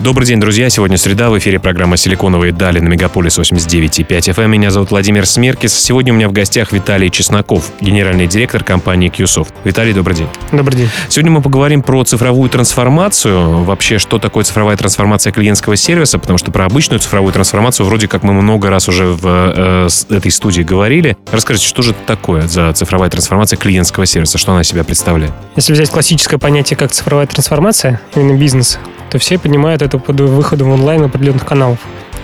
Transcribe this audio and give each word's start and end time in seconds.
Добрый 0.00 0.26
день, 0.26 0.40
друзья. 0.40 0.70
Сегодня 0.70 0.96
среда. 0.96 1.28
В 1.28 1.38
эфире 1.38 1.60
программа 1.60 1.98
«Силиконовые 1.98 2.54
дали» 2.54 2.80
на 2.80 2.88
Мегаполис 2.88 3.38
89,5 3.38 4.34
FM. 4.34 4.48
Меня 4.48 4.70
зовут 4.70 4.92
Владимир 4.92 5.26
Смеркис. 5.26 5.74
Сегодня 5.74 6.14
у 6.14 6.16
меня 6.16 6.26
в 6.26 6.32
гостях 6.32 6.72
Виталий 6.72 7.10
Чесноков, 7.10 7.70
генеральный 7.82 8.26
директор 8.26 8.64
компании 8.64 9.10
QSoft. 9.10 9.48
Виталий, 9.62 9.92
добрый 9.92 10.16
день. 10.16 10.28
Добрый 10.52 10.78
день. 10.78 10.88
Сегодня 11.10 11.32
мы 11.32 11.42
поговорим 11.42 11.82
про 11.82 12.02
цифровую 12.04 12.48
трансформацию. 12.48 13.62
Вообще, 13.62 13.98
что 13.98 14.18
такое 14.18 14.44
цифровая 14.44 14.78
трансформация 14.78 15.34
клиентского 15.34 15.76
сервиса, 15.76 16.18
потому 16.18 16.38
что 16.38 16.50
про 16.50 16.64
обычную 16.64 17.00
цифровую 17.00 17.34
трансформацию 17.34 17.84
вроде 17.84 18.08
как 18.08 18.22
мы 18.22 18.32
много 18.32 18.70
раз 18.70 18.88
уже 18.88 19.04
в 19.04 19.26
э, 19.26 19.88
этой 20.08 20.30
студии 20.30 20.62
говорили. 20.62 21.14
Расскажите, 21.30 21.66
что 21.66 21.82
же 21.82 21.90
это 21.90 22.00
такое 22.06 22.48
за 22.48 22.72
цифровая 22.72 23.10
трансформация 23.10 23.58
клиентского 23.58 24.06
сервиса? 24.06 24.38
Что 24.38 24.52
она 24.52 24.64
себя 24.64 24.82
представляет? 24.82 25.34
Если 25.56 25.74
взять 25.74 25.90
классическое 25.90 26.38
понятие 26.38 26.78
как 26.78 26.90
цифровая 26.90 27.26
трансформация, 27.26 28.00
именно 28.14 28.38
бизнес, 28.38 28.78
то 29.10 29.18
все 29.18 29.38
понимают 29.38 29.82
это 29.82 29.98
под 29.98 30.20
выходом 30.20 30.70
в 30.70 30.74
онлайн 30.74 31.04
определенных 31.04 31.44
каналов. 31.44 31.78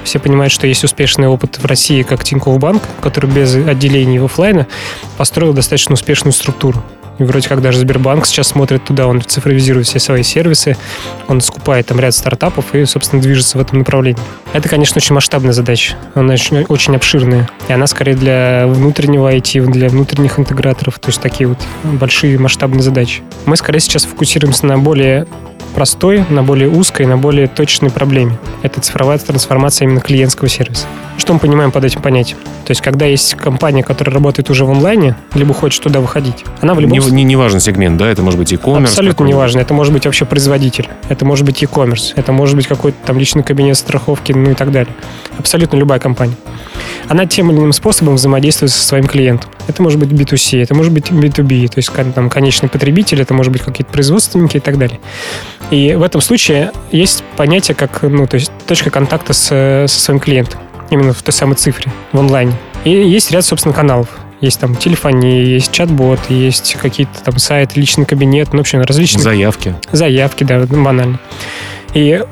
Все 0.05 0.21
понимают, 0.21 0.53
что 0.53 0.69
есть 0.69 0.85
успешный 0.85 1.27
опыт 1.27 1.59
в 1.59 1.67
России, 1.67 2.03
как 2.03 2.23
Тинькофф 2.23 2.59
Банк, 2.59 2.83
который 3.01 3.29
без 3.29 3.57
отделений 3.57 4.21
офлайна 4.25 4.69
построил 5.17 5.53
достаточно 5.53 5.95
успешную 5.95 6.33
структуру. 6.33 6.83
И 7.19 7.25
вроде 7.25 7.49
как 7.49 7.63
даже 7.63 7.79
Сбербанк 7.79 8.27
сейчас 8.27 8.49
смотрит 8.49 8.85
туда, 8.85 9.07
он 9.07 9.23
цифровизирует 9.23 9.87
все 9.87 9.99
свои 9.99 10.23
сервисы, 10.23 10.77
он 11.29 11.41
скупает 11.41 11.87
там 11.87 11.99
ряд 11.99 12.15
стартапов 12.15 12.75
и, 12.75 12.85
собственно, 12.85 13.23
движется 13.23 13.59
в 13.59 13.61
этом 13.61 13.79
направлении. 13.79 14.21
Это, 14.53 14.69
конечно, 14.69 14.99
очень 14.99 15.15
масштабная 15.15 15.53
задача, 15.53 15.97
она 16.15 16.35
очень, 16.35 16.65
очень 16.69 16.95
обширная. 16.95 17.49
И 17.69 17.73
она 17.73 17.87
скорее 17.87 18.17
для 18.17 18.67
внутреннего 18.67 19.35
IT, 19.35 19.65
для 19.71 19.89
внутренних 19.89 20.39
интеграторов, 20.39 20.99
то 20.99 21.09
есть 21.09 21.21
такие 21.21 21.49
вот 21.49 21.59
большие 21.83 22.39
масштабные 22.39 22.83
задачи. 22.83 23.23
Мы 23.47 23.57
скорее 23.57 23.81
сейчас 23.81 24.05
фокусируемся 24.05 24.67
на 24.67 24.79
более 24.79 25.27
простой, 25.75 26.25
на 26.31 26.43
более 26.43 26.69
узкой, 26.69 27.07
на 27.07 27.19
более 27.19 27.49
точной 27.49 27.91
проблеме. 27.91 28.39
Это 28.63 28.81
цифровая 28.81 29.19
трансформация 29.19 29.87
именно 29.87 30.01
клиентского 30.01 30.49
сервиса. 30.49 30.87
Что 31.19 31.35
мы 31.35 31.39
понимаем 31.39 31.71
под 31.71 31.85
этим 31.85 32.03
понятием? 32.03 32.39
То 32.65 32.71
есть, 32.71 32.81
когда 32.81 33.07
есть 33.07 33.35
компания, 33.35 33.83
которая 33.83 34.15
работает 34.15 34.51
уже 34.51 34.65
в 34.65 34.71
онлайне, 34.71 35.17
либо 35.35 35.55
хочет 35.55 35.83
туда 35.83 36.01
выходить, 36.01 36.45
она 36.61 36.75
в 36.75 36.81
любом 36.81 36.99
не, 36.99 37.11
не, 37.11 37.25
не 37.25 37.37
важен 37.37 37.61
сегмент, 37.61 37.97
да? 37.97 38.09
Это 38.09 38.23
может 38.23 38.39
быть 38.39 38.53
e-commerce. 38.53 38.85
Абсолютно 38.85 39.25
не 39.25 39.35
важно. 39.35 39.61
Это 39.61 39.75
может 39.75 39.93
быть 39.93 40.07
вообще 40.07 40.25
производитель. 40.25 40.89
Это 41.09 41.25
может 41.25 41.45
быть 41.45 41.63
e-commerce. 41.63 42.13
Это 42.17 42.33
может 42.33 42.57
быть 42.57 42.67
какой-то 42.67 42.97
там 43.05 43.19
личный 43.19 43.43
кабинет 43.43 43.77
страховки, 43.77 44.33
ну 44.33 44.51
и 44.51 44.55
так 44.55 44.73
далее. 44.73 44.95
Абсолютно 45.39 45.77
любая 45.77 45.99
компания. 45.99 46.37
Она 47.09 47.27
тем 47.27 47.51
или 47.51 47.59
иным 47.59 47.73
способом 47.73 48.15
взаимодействует 48.17 48.73
со 48.73 48.83
своим 48.83 49.07
клиентом. 49.07 49.51
Это 49.69 49.83
может 49.83 49.99
быть 49.99 50.11
B2C, 50.11 50.63
это 50.63 50.75
может 50.75 50.93
быть 50.93 51.11
B2B, 51.11 51.69
то 51.69 51.79
есть 51.79 51.91
там 52.15 52.31
конечный 52.31 52.69
потребитель, 52.69 53.21
это 53.21 53.35
может 53.35 53.53
быть 53.53 53.63
какие-то 53.63 53.93
производственники 53.93 54.57
и 54.57 54.61
так 54.61 54.79
далее. 54.79 55.01
И 55.71 55.95
в 55.95 56.03
этом 56.03 56.21
случае 56.21 56.73
есть 56.93 57.25
понятие 57.37 57.75
как, 57.75 58.03
ну, 58.03 58.27
то 58.27 58.37
есть 58.37 58.51
точка 58.67 58.91
контакта 58.91 59.33
с, 59.33 59.47
со 59.89 60.01
своим 60.01 60.21
клиентом, 60.21 60.61
именно 60.91 61.13
в 61.13 61.23
той 61.23 61.33
самой 61.33 61.57
цифре, 61.57 61.91
в 62.13 62.19
онлайне. 62.19 62.53
И 62.85 62.91
есть 62.91 63.31
ряд, 63.31 63.45
собственно, 63.45 63.75
каналов. 63.75 64.09
Есть 64.41 64.61
там 64.61 64.77
телефония, 64.77 65.43
есть 65.43 65.73
чат-бот, 65.73 66.21
есть 66.29 66.77
какие-то 66.81 67.23
там 67.25 67.39
сайты, 67.39 67.81
личный 67.81 68.05
кабинет, 68.05 68.53
ну, 68.53 68.59
в 68.59 68.61
общем, 68.61 68.83
различные... 68.83 69.23
Заявки. 69.23 69.75
Заявки, 69.93 70.45
да, 70.45 70.61
банально. 70.67 71.19
И 71.95 72.23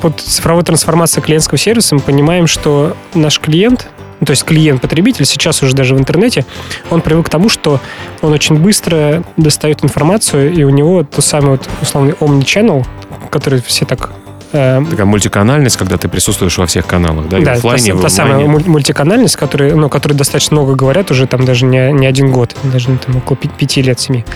под 0.00 0.18
цифровой 0.20 0.64
трансформацией 0.64 1.22
клиентского 1.22 1.58
сервиса 1.58 1.94
мы 1.94 2.00
понимаем, 2.00 2.46
что 2.46 2.96
наш 3.12 3.38
клиент, 3.38 3.88
ну, 4.20 4.26
то 4.26 4.32
есть 4.32 4.44
клиент-потребитель 4.44 5.24
сейчас 5.24 5.62
уже 5.62 5.74
даже 5.74 5.94
в 5.94 5.98
интернете, 5.98 6.44
он 6.90 7.00
привык 7.00 7.26
к 7.26 7.28
тому, 7.30 7.48
что 7.48 7.80
он 8.20 8.32
очень 8.32 8.56
быстро 8.56 9.24
достает 9.36 9.82
информацию, 9.82 10.52
и 10.52 10.62
у 10.62 10.70
него 10.70 11.04
тот 11.04 11.24
самый 11.24 11.52
вот 11.52 11.68
условный 11.80 12.12
omni-channel, 12.12 12.86
который 13.30 13.62
все 13.62 13.86
так 13.86 14.10
э, 14.52 14.82
Такая 14.90 15.06
мультиканальность, 15.06 15.78
когда 15.78 15.96
ты 15.96 16.08
присутствуешь 16.08 16.58
во 16.58 16.66
всех 16.66 16.86
каналах, 16.86 17.28
да, 17.28 17.38
да 17.38 17.54
и 17.54 17.54
в 17.56 17.58
офлайне, 17.58 17.94
та, 17.94 18.02
та 18.02 18.08
самая 18.10 18.46
мультиканальность, 18.46 19.36
которая, 19.36 19.74
ну, 19.74 19.88
которой 19.88 20.12
достаточно 20.12 20.56
много 20.56 20.74
говорят 20.74 21.10
уже 21.10 21.26
там 21.26 21.46
даже 21.46 21.64
не, 21.64 21.90
не 21.92 22.06
один 22.06 22.30
год, 22.30 22.54
даже 22.64 22.88
там, 22.98 23.16
около 23.16 23.38
пяти 23.38 23.80
лет, 23.80 23.98
семи. 23.98 24.26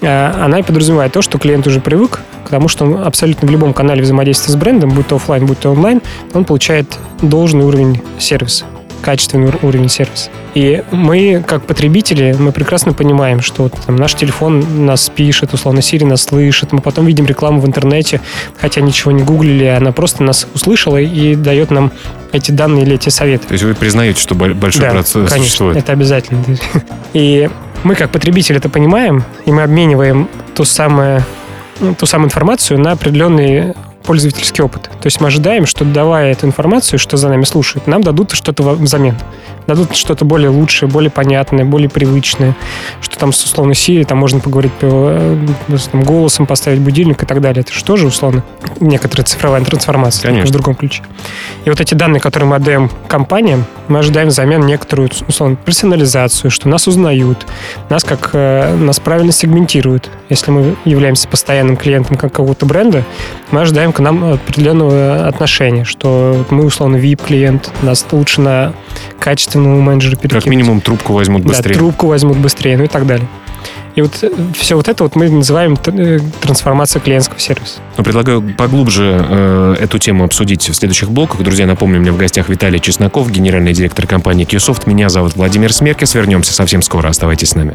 Э, 0.00 0.32
она 0.42 0.60
и 0.60 0.62
подразумевает 0.62 1.12
то, 1.12 1.20
что 1.20 1.36
клиент 1.36 1.66
уже 1.66 1.80
привык 1.80 2.20
к 2.46 2.48
тому, 2.48 2.68
что 2.68 2.86
он 2.86 3.04
абсолютно 3.04 3.46
в 3.46 3.50
любом 3.50 3.74
канале 3.74 4.00
взаимодействия 4.00 4.54
с 4.54 4.56
брендом, 4.56 4.88
будь 4.88 5.06
то 5.06 5.16
офлайн, 5.16 5.44
будь 5.44 5.58
то 5.58 5.70
онлайн, 5.70 6.00
он 6.32 6.46
получает 6.46 6.98
должный 7.20 7.66
уровень 7.66 8.00
сервиса 8.18 8.64
качественный 9.02 9.52
уровень 9.62 9.88
сервиса. 9.88 10.30
И 10.54 10.82
мы, 10.90 11.44
как 11.46 11.66
потребители, 11.66 12.34
мы 12.38 12.52
прекрасно 12.52 12.92
понимаем, 12.92 13.40
что 13.40 13.68
там, 13.68 13.96
наш 13.96 14.14
телефон 14.14 14.86
нас 14.86 15.10
пишет, 15.10 15.52
условно, 15.52 15.80
Siri 15.80 16.06
нас 16.06 16.22
слышит, 16.22 16.72
мы 16.72 16.80
потом 16.80 17.06
видим 17.06 17.26
рекламу 17.26 17.60
в 17.60 17.66
интернете, 17.66 18.20
хотя 18.60 18.80
ничего 18.80 19.12
не 19.12 19.22
гуглили, 19.22 19.64
она 19.64 19.92
просто 19.92 20.22
нас 20.22 20.46
услышала 20.54 20.98
и 20.98 21.34
дает 21.34 21.70
нам 21.70 21.92
эти 22.32 22.50
данные 22.50 22.84
или 22.84 22.94
эти 22.94 23.08
советы. 23.08 23.46
То 23.48 23.52
есть 23.52 23.64
вы 23.64 23.74
признаете, 23.74 24.20
что 24.20 24.34
большой 24.34 24.80
да, 24.80 24.90
процесс 24.90 25.28
конечно, 25.28 25.38
существует? 25.38 25.76
это 25.76 25.92
обязательно. 25.92 26.44
И 27.12 27.50
мы, 27.84 27.94
как 27.94 28.10
потребители, 28.10 28.58
это 28.58 28.68
понимаем, 28.68 29.24
и 29.44 29.52
мы 29.52 29.62
обмениваем 29.62 30.28
ту 30.54 30.64
самую, 30.64 31.24
ну, 31.80 31.94
ту 31.94 32.06
самую 32.06 32.28
информацию 32.28 32.78
на 32.78 32.92
определенные 32.92 33.74
пользовательский 34.02 34.62
опыт. 34.64 34.84
То 34.84 35.06
есть 35.06 35.20
мы 35.20 35.28
ожидаем, 35.28 35.66
что 35.66 35.84
давая 35.84 36.32
эту 36.32 36.46
информацию, 36.46 36.98
что 36.98 37.16
за 37.16 37.28
нами 37.28 37.44
слушают, 37.44 37.86
нам 37.86 38.02
дадут 38.02 38.32
что-то 38.32 38.62
взамен. 38.62 39.16
Дадут 39.66 39.94
что-то 39.94 40.24
более 40.24 40.48
лучшее, 40.50 40.88
более 40.88 41.10
понятное, 41.10 41.64
более 41.64 41.88
привычное. 41.88 42.56
Что 43.00 43.16
там 43.16 43.32
с 43.32 43.44
условно 43.44 43.72
Siri, 43.72 44.04
там 44.04 44.18
можно 44.18 44.40
поговорить 44.40 44.72
по, 44.72 44.86
э, 44.88 45.46
там, 45.92 46.02
голосом, 46.02 46.46
поставить 46.46 46.80
будильник 46.80 47.22
и 47.22 47.26
так 47.26 47.40
далее. 47.40 47.60
Это 47.60 47.72
же 47.72 47.84
тоже 47.84 48.06
условно 48.08 48.42
некоторая 48.80 49.24
цифровая 49.24 49.64
трансформация, 49.64 50.28
Конечно. 50.28 50.48
в 50.48 50.52
другом 50.52 50.74
ключе. 50.74 51.02
И 51.64 51.70
вот 51.70 51.80
эти 51.80 51.94
данные, 51.94 52.20
которые 52.20 52.48
мы 52.48 52.56
отдаем 52.56 52.90
компаниям, 53.06 53.64
мы 53.86 54.00
ожидаем 54.00 54.28
взамен 54.28 54.66
некоторую 54.66 55.10
условно 55.28 55.56
персонализацию, 55.56 56.50
что 56.50 56.68
нас 56.68 56.88
узнают, 56.88 57.46
нас 57.88 58.02
как 58.02 58.30
э, 58.32 58.74
нас 58.74 58.98
правильно 58.98 59.32
сегментируют. 59.32 60.10
Если 60.28 60.50
мы 60.50 60.76
являемся 60.84 61.28
постоянным 61.28 61.76
клиентом 61.76 62.16
какого-то 62.16 62.66
бренда, 62.66 63.04
мы 63.50 63.60
ожидаем 63.60 63.91
к 63.92 64.00
нам 64.00 64.24
определенного 64.24 65.26
отношения, 65.26 65.84
что 65.84 66.44
мы, 66.50 66.64
условно, 66.64 66.96
VIP-клиент, 66.96 67.70
нас 67.82 68.06
лучше 68.10 68.40
на 68.40 68.72
качественного 69.18 69.80
менеджера 69.80 70.16
перекинуть. 70.16 70.44
Как 70.44 70.50
минимум 70.50 70.80
трубку 70.80 71.12
возьмут 71.12 71.42
быстрее. 71.42 71.74
Да, 71.74 71.78
трубку 71.78 72.06
возьмут 72.06 72.38
быстрее, 72.38 72.76
ну 72.76 72.84
и 72.84 72.88
так 72.88 73.06
далее. 73.06 73.28
И 73.94 74.00
вот 74.00 74.18
э, 74.22 74.30
все 74.54 74.74
вот 74.74 74.88
это 74.88 75.02
вот 75.02 75.16
мы 75.16 75.28
называем 75.28 75.76
э, 75.86 76.18
трансформацией 76.40 77.02
клиентского 77.02 77.38
сервиса. 77.38 77.80
Ну, 77.96 78.04
предлагаю 78.04 78.42
поглубже 78.56 79.24
э, 79.28 79.76
эту 79.80 79.98
тему 79.98 80.24
обсудить 80.24 80.68
в 80.68 80.74
следующих 80.74 81.10
блоках. 81.10 81.42
Друзья, 81.42 81.66
напомню, 81.66 81.98
у 81.98 82.00
меня 82.00 82.12
в 82.12 82.16
гостях 82.16 82.48
Виталий 82.48 82.80
Чесноков, 82.80 83.30
генеральный 83.30 83.72
директор 83.72 84.06
компании 84.06 84.46
QSoft. 84.46 84.82
Меня 84.86 85.08
зовут 85.08 85.36
Владимир 85.36 85.72
Смеркис. 85.72 86.14
Вернемся 86.14 86.54
совсем 86.54 86.80
скоро. 86.80 87.08
Оставайтесь 87.08 87.50
с 87.50 87.54
нами. 87.54 87.74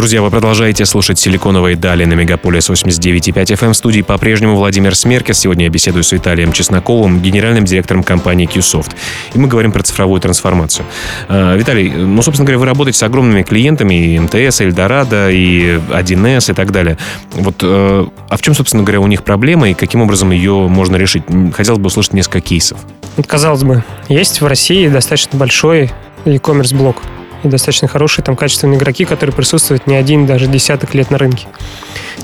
Друзья, 0.00 0.22
вы 0.22 0.30
продолжаете 0.30 0.86
слушать 0.86 1.18
«Силиконовые 1.18 1.76
дали» 1.76 2.06
на 2.06 2.14
Мегаполис 2.14 2.70
89.5 2.70 3.34
FM. 3.34 3.72
В 3.72 3.76
студии 3.76 4.00
по-прежнему 4.00 4.56
Владимир 4.56 4.94
Смеркес. 4.94 5.38
Сегодня 5.38 5.64
я 5.64 5.70
беседую 5.70 6.04
с 6.04 6.12
Виталием 6.12 6.52
Чесноковым, 6.52 7.20
генеральным 7.20 7.66
директором 7.66 8.02
компании 8.02 8.48
QSoft. 8.48 8.92
И 9.34 9.38
мы 9.38 9.46
говорим 9.46 9.72
про 9.72 9.82
цифровую 9.82 10.18
трансформацию. 10.22 10.86
А, 11.28 11.54
Виталий, 11.54 11.90
ну, 11.90 12.22
собственно 12.22 12.46
говоря, 12.46 12.60
вы 12.60 12.64
работаете 12.64 12.98
с 12.98 13.02
огромными 13.02 13.42
клиентами, 13.42 14.14
и 14.14 14.18
МТС, 14.18 14.62
и 14.62 14.64
Эльдорадо, 14.64 15.28
и 15.28 15.78
1С, 15.90 16.50
и 16.50 16.54
так 16.54 16.72
далее. 16.72 16.96
Вот, 17.32 17.56
э, 17.60 18.06
а 18.30 18.36
в 18.38 18.40
чем, 18.40 18.54
собственно 18.54 18.82
говоря, 18.82 19.02
у 19.02 19.06
них 19.06 19.22
проблема, 19.22 19.68
и 19.68 19.74
каким 19.74 20.00
образом 20.00 20.30
ее 20.30 20.66
можно 20.66 20.96
решить? 20.96 21.24
Хотелось 21.54 21.78
бы 21.78 21.88
услышать 21.88 22.14
несколько 22.14 22.40
кейсов. 22.40 22.78
Казалось 23.26 23.64
бы, 23.64 23.84
есть 24.08 24.40
в 24.40 24.46
России 24.46 24.88
достаточно 24.88 25.38
большой 25.38 25.90
e-commerce 26.24 26.74
блок 26.74 27.02
и 27.42 27.48
достаточно 27.48 27.88
хорошие 27.88 28.24
там 28.24 28.36
качественные 28.36 28.78
игроки, 28.78 29.04
которые 29.04 29.34
присутствуют 29.34 29.86
не 29.86 29.96
один, 29.96 30.26
даже 30.26 30.46
десяток 30.46 30.94
лет 30.94 31.10
на 31.10 31.18
рынке. 31.18 31.46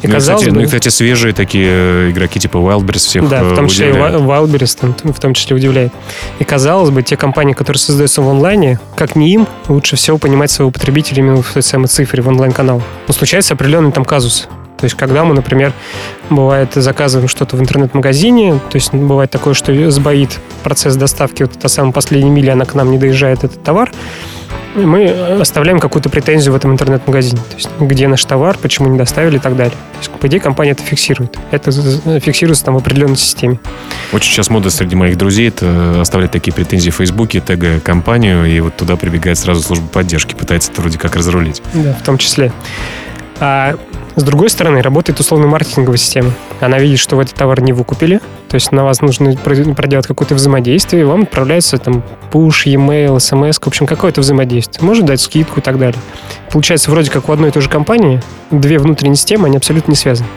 И, 0.02 0.06
ну, 0.06 0.14
казалось 0.14 0.42
кстати, 0.42 0.50
бы, 0.50 0.60
ну 0.60 0.62
и, 0.62 0.66
кстати, 0.66 0.88
свежие 0.88 1.32
такие 1.32 1.68
э, 1.68 2.10
игроки 2.10 2.38
типа 2.38 2.58
Wildberries 2.58 2.98
всех 2.98 3.28
Да, 3.28 3.42
в 3.42 3.54
том 3.54 3.68
числе 3.68 3.90
удивляет. 3.90 4.14
и 4.14 4.18
Wildberries 4.18 4.78
там, 4.80 4.94
в 5.12 5.20
том 5.20 5.34
числе 5.34 5.56
удивляет. 5.56 5.92
И 6.38 6.44
казалось 6.44 6.90
бы, 6.90 7.02
те 7.02 7.16
компании, 7.16 7.54
которые 7.54 7.78
создаются 7.78 8.20
в 8.22 8.28
онлайне, 8.28 8.78
как 8.94 9.16
не 9.16 9.32
им, 9.32 9.46
лучше 9.68 9.96
всего 9.96 10.18
понимать 10.18 10.50
своего 10.50 10.70
потребителя 10.70 11.18
именно 11.18 11.42
в 11.42 11.52
той 11.52 11.62
самой 11.62 11.88
цифре, 11.88 12.22
в 12.22 12.28
онлайн-канал. 12.28 12.82
Но 13.08 13.14
случается 13.14 13.54
определенный 13.54 13.92
там 13.92 14.04
казус. 14.04 14.48
То 14.76 14.84
есть, 14.84 14.94
когда 14.96 15.24
мы, 15.24 15.34
например, 15.34 15.72
бывает, 16.28 16.74
заказываем 16.74 17.28
что-то 17.28 17.56
в 17.56 17.60
интернет-магазине, 17.60 18.60
то 18.70 18.76
есть 18.76 18.92
бывает 18.92 19.30
такое, 19.30 19.54
что 19.54 19.90
сбоит 19.90 20.38
процесс 20.62 20.96
доставки, 20.96 21.44
вот 21.44 21.58
та 21.58 21.68
самая 21.68 21.92
последняя 21.92 22.30
миля, 22.30 22.52
она 22.52 22.66
к 22.66 22.74
нам 22.74 22.90
не 22.90 22.98
доезжает, 22.98 23.42
этот 23.42 23.62
товар, 23.62 23.90
мы 24.84 25.08
оставляем 25.40 25.80
какую-то 25.80 26.08
претензию 26.08 26.52
в 26.52 26.56
этом 26.56 26.72
интернет-магазине. 26.72 27.38
То 27.38 27.56
есть, 27.56 27.68
где 27.80 28.08
наш 28.08 28.24
товар, 28.24 28.56
почему 28.60 28.88
не 28.88 28.98
доставили 28.98 29.36
и 29.36 29.40
так 29.40 29.56
далее. 29.56 29.72
То 29.72 29.98
есть, 29.98 30.10
по 30.10 30.26
идее, 30.26 30.40
компания 30.40 30.72
это 30.72 30.82
фиксирует. 30.82 31.36
Это 31.50 31.70
фиксируется 32.20 32.64
там 32.64 32.74
в 32.74 32.78
определенной 32.78 33.16
системе. 33.16 33.58
Очень 34.12 34.32
сейчас 34.32 34.50
мода 34.50 34.70
среди 34.70 34.96
моих 34.96 35.16
друзей 35.16 35.48
это 35.48 36.00
оставлять 36.00 36.30
такие 36.30 36.52
претензии 36.52 36.90
в 36.90 36.94
Фейсбуке, 36.96 37.40
тегая 37.40 37.80
компанию, 37.80 38.44
и 38.44 38.60
вот 38.60 38.76
туда 38.76 38.96
прибегает 38.96 39.38
сразу 39.38 39.62
служба 39.62 39.86
поддержки, 39.88 40.34
пытается 40.34 40.72
это 40.72 40.80
вроде 40.80 40.98
как 40.98 41.16
разрулить. 41.16 41.62
Да, 41.72 41.94
в 41.94 42.04
том 42.04 42.18
числе. 42.18 42.52
А 43.40 43.76
с 44.16 44.22
другой 44.22 44.48
стороны, 44.48 44.80
работает 44.80 45.20
условно 45.20 45.46
маркетинговая 45.46 45.98
система. 45.98 46.32
Она 46.60 46.78
видит, 46.78 46.98
что 46.98 47.16
вы 47.16 47.22
этот 47.22 47.34
товар 47.34 47.60
не 47.60 47.74
выкупили, 47.74 48.20
то 48.48 48.54
есть 48.54 48.72
на 48.72 48.82
вас 48.82 49.02
нужно 49.02 49.36
проделать 49.36 50.06
какое-то 50.06 50.34
взаимодействие, 50.34 51.02
и 51.02 51.04
вам 51.04 51.24
отправляется 51.24 51.76
там 51.76 52.02
push, 52.32 52.62
e-mail, 52.64 53.20
смс, 53.20 53.58
в 53.58 53.66
общем, 53.66 53.86
какое-то 53.86 54.22
взаимодействие. 54.22 54.84
Может 54.86 55.04
дать 55.04 55.20
скидку 55.20 55.60
и 55.60 55.62
так 55.62 55.78
далее. 55.78 56.00
Получается, 56.50 56.90
вроде 56.90 57.10
как 57.10 57.28
у 57.28 57.32
одной 57.32 57.50
и 57.50 57.52
той 57.52 57.60
же 57.62 57.68
компании 57.68 58.22
две 58.50 58.78
внутренние 58.78 59.16
системы, 59.16 59.48
они 59.48 59.58
абсолютно 59.58 59.92
не 59.92 59.96
связаны. 59.96 60.28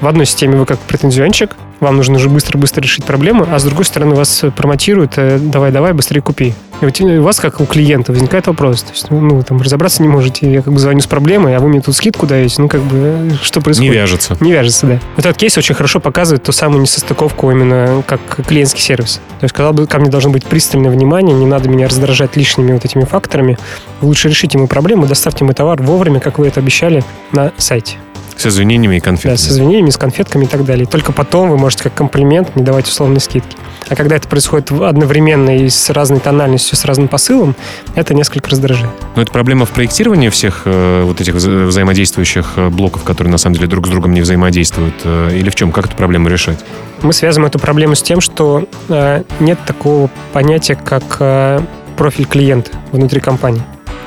В 0.00 0.06
одной 0.06 0.26
системе 0.26 0.58
вы 0.58 0.66
как 0.66 0.78
претензионщик, 0.80 1.56
вам 1.84 1.96
нужно 1.96 2.16
уже 2.16 2.28
быстро-быстро 2.28 2.82
решить 2.82 3.04
проблему, 3.04 3.46
а 3.50 3.58
с 3.58 3.64
другой 3.64 3.84
стороны 3.84 4.14
вас 4.14 4.44
промотируют, 4.56 5.12
давай-давай, 5.16 5.92
э, 5.92 5.94
быстрее 5.94 6.20
купи. 6.20 6.54
И 6.80 7.02
у 7.04 7.22
вас, 7.22 7.40
как 7.40 7.60
у 7.60 7.66
клиента, 7.66 8.12
возникает 8.12 8.46
вопрос. 8.46 8.82
То 8.82 8.92
есть, 8.92 9.10
ну, 9.10 9.42
там, 9.42 9.60
разобраться 9.60 10.02
не 10.02 10.08
можете. 10.08 10.50
Я 10.52 10.62
как 10.62 10.72
бы 10.72 10.78
звоню 10.78 11.00
с 11.00 11.06
проблемой, 11.06 11.56
а 11.56 11.60
вы 11.60 11.68
мне 11.68 11.80
тут 11.80 11.94
скидку 11.94 12.26
даете. 12.26 12.60
Ну, 12.60 12.68
как 12.68 12.82
бы, 12.82 12.96
э, 12.96 13.30
что 13.42 13.60
происходит? 13.60 13.92
Не 13.92 13.96
вяжется. 13.96 14.36
Не 14.40 14.52
вяжется, 14.52 14.86
да. 14.86 15.00
Вот 15.16 15.24
этот 15.24 15.38
кейс 15.38 15.56
очень 15.56 15.74
хорошо 15.74 16.00
показывает 16.00 16.42
ту 16.42 16.52
самую 16.52 16.82
несостыковку 16.82 17.50
именно 17.50 18.02
как 18.06 18.20
клиентский 18.46 18.82
сервис. 18.82 19.20
То 19.40 19.44
есть, 19.44 19.54
когда 19.54 19.86
ко 19.86 19.98
мне 19.98 20.10
должно 20.10 20.30
быть 20.30 20.44
пристальное 20.44 20.90
внимание, 20.90 21.36
не 21.36 21.46
надо 21.46 21.68
меня 21.68 21.88
раздражать 21.88 22.36
лишними 22.36 22.72
вот 22.72 22.84
этими 22.84 23.04
факторами. 23.04 23.58
Лучше 24.00 24.28
решите 24.28 24.58
ему 24.58 24.66
проблему, 24.66 25.06
доставьте 25.06 25.44
мой 25.44 25.54
товар 25.54 25.80
вовремя, 25.80 26.20
как 26.20 26.38
вы 26.38 26.48
это 26.48 26.60
обещали 26.60 27.04
на 27.32 27.52
сайте. 27.56 27.96
С 28.36 28.46
извинениями 28.46 28.96
и 28.96 29.00
конфетками. 29.00 29.32
Да, 29.32 29.38
с 29.38 29.48
извинениями, 29.48 29.90
с 29.90 29.96
конфетками 29.96 30.44
и 30.44 30.48
так 30.48 30.64
далее. 30.64 30.86
только 30.86 31.12
потом 31.12 31.50
вы 31.50 31.56
можете 31.58 31.84
как 31.84 31.94
комплимент 31.94 32.56
не 32.56 32.62
давать 32.62 32.88
условные 32.88 33.20
скидки. 33.20 33.56
А 33.88 33.96
когда 33.96 34.16
это 34.16 34.28
происходит 34.28 34.72
одновременно 34.72 35.56
и 35.56 35.68
с 35.68 35.90
разной 35.90 36.20
тональностью, 36.20 36.76
с 36.76 36.84
разным 36.84 37.08
посылом, 37.08 37.54
это 37.94 38.14
несколько 38.14 38.50
раздражает. 38.50 38.92
Но 39.14 39.22
это 39.22 39.30
проблема 39.30 39.66
в 39.66 39.70
проектировании 39.70 40.30
всех 40.30 40.62
э, 40.64 41.02
вот 41.04 41.20
этих 41.20 41.34
вза- 41.34 41.66
взаимодействующих 41.66 42.52
э, 42.56 42.68
блоков, 42.70 43.04
которые 43.04 43.30
на 43.30 43.38
самом 43.38 43.56
деле 43.56 43.66
друг 43.68 43.86
с 43.86 43.90
другом 43.90 44.12
не 44.14 44.22
взаимодействуют. 44.22 44.94
Э, 45.04 45.30
или 45.36 45.50
в 45.50 45.54
чем? 45.54 45.70
Как 45.70 45.86
эту 45.86 45.96
проблему 45.96 46.28
решать? 46.28 46.58
Мы 47.02 47.12
связываем 47.12 47.48
эту 47.48 47.58
проблему 47.58 47.94
с 47.94 48.02
тем, 48.02 48.20
что 48.20 48.66
э, 48.88 49.22
нет 49.40 49.58
такого 49.66 50.08
понятия, 50.32 50.76
как 50.76 51.18
э, 51.20 51.60
профиль 51.96 52.24
клиента 52.26 52.70
внутри 52.90 53.20
компании. 53.20 53.62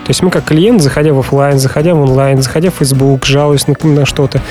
То 0.07 0.11
есть 0.11 0.23
мы 0.23 0.31
как 0.31 0.45
клиент, 0.45 0.81
заходя 0.81 1.13
в 1.13 1.19
офлайн, 1.19 1.59
заходя 1.59 1.93
в 1.93 1.99
онлайн, 1.99 2.41
заходя 2.41 2.71
в 2.71 2.75
Facebook, 2.75 3.25
жалуясь 3.25 3.67
на, 3.67 3.75
на 3.83 4.05
что-то, 4.05 4.41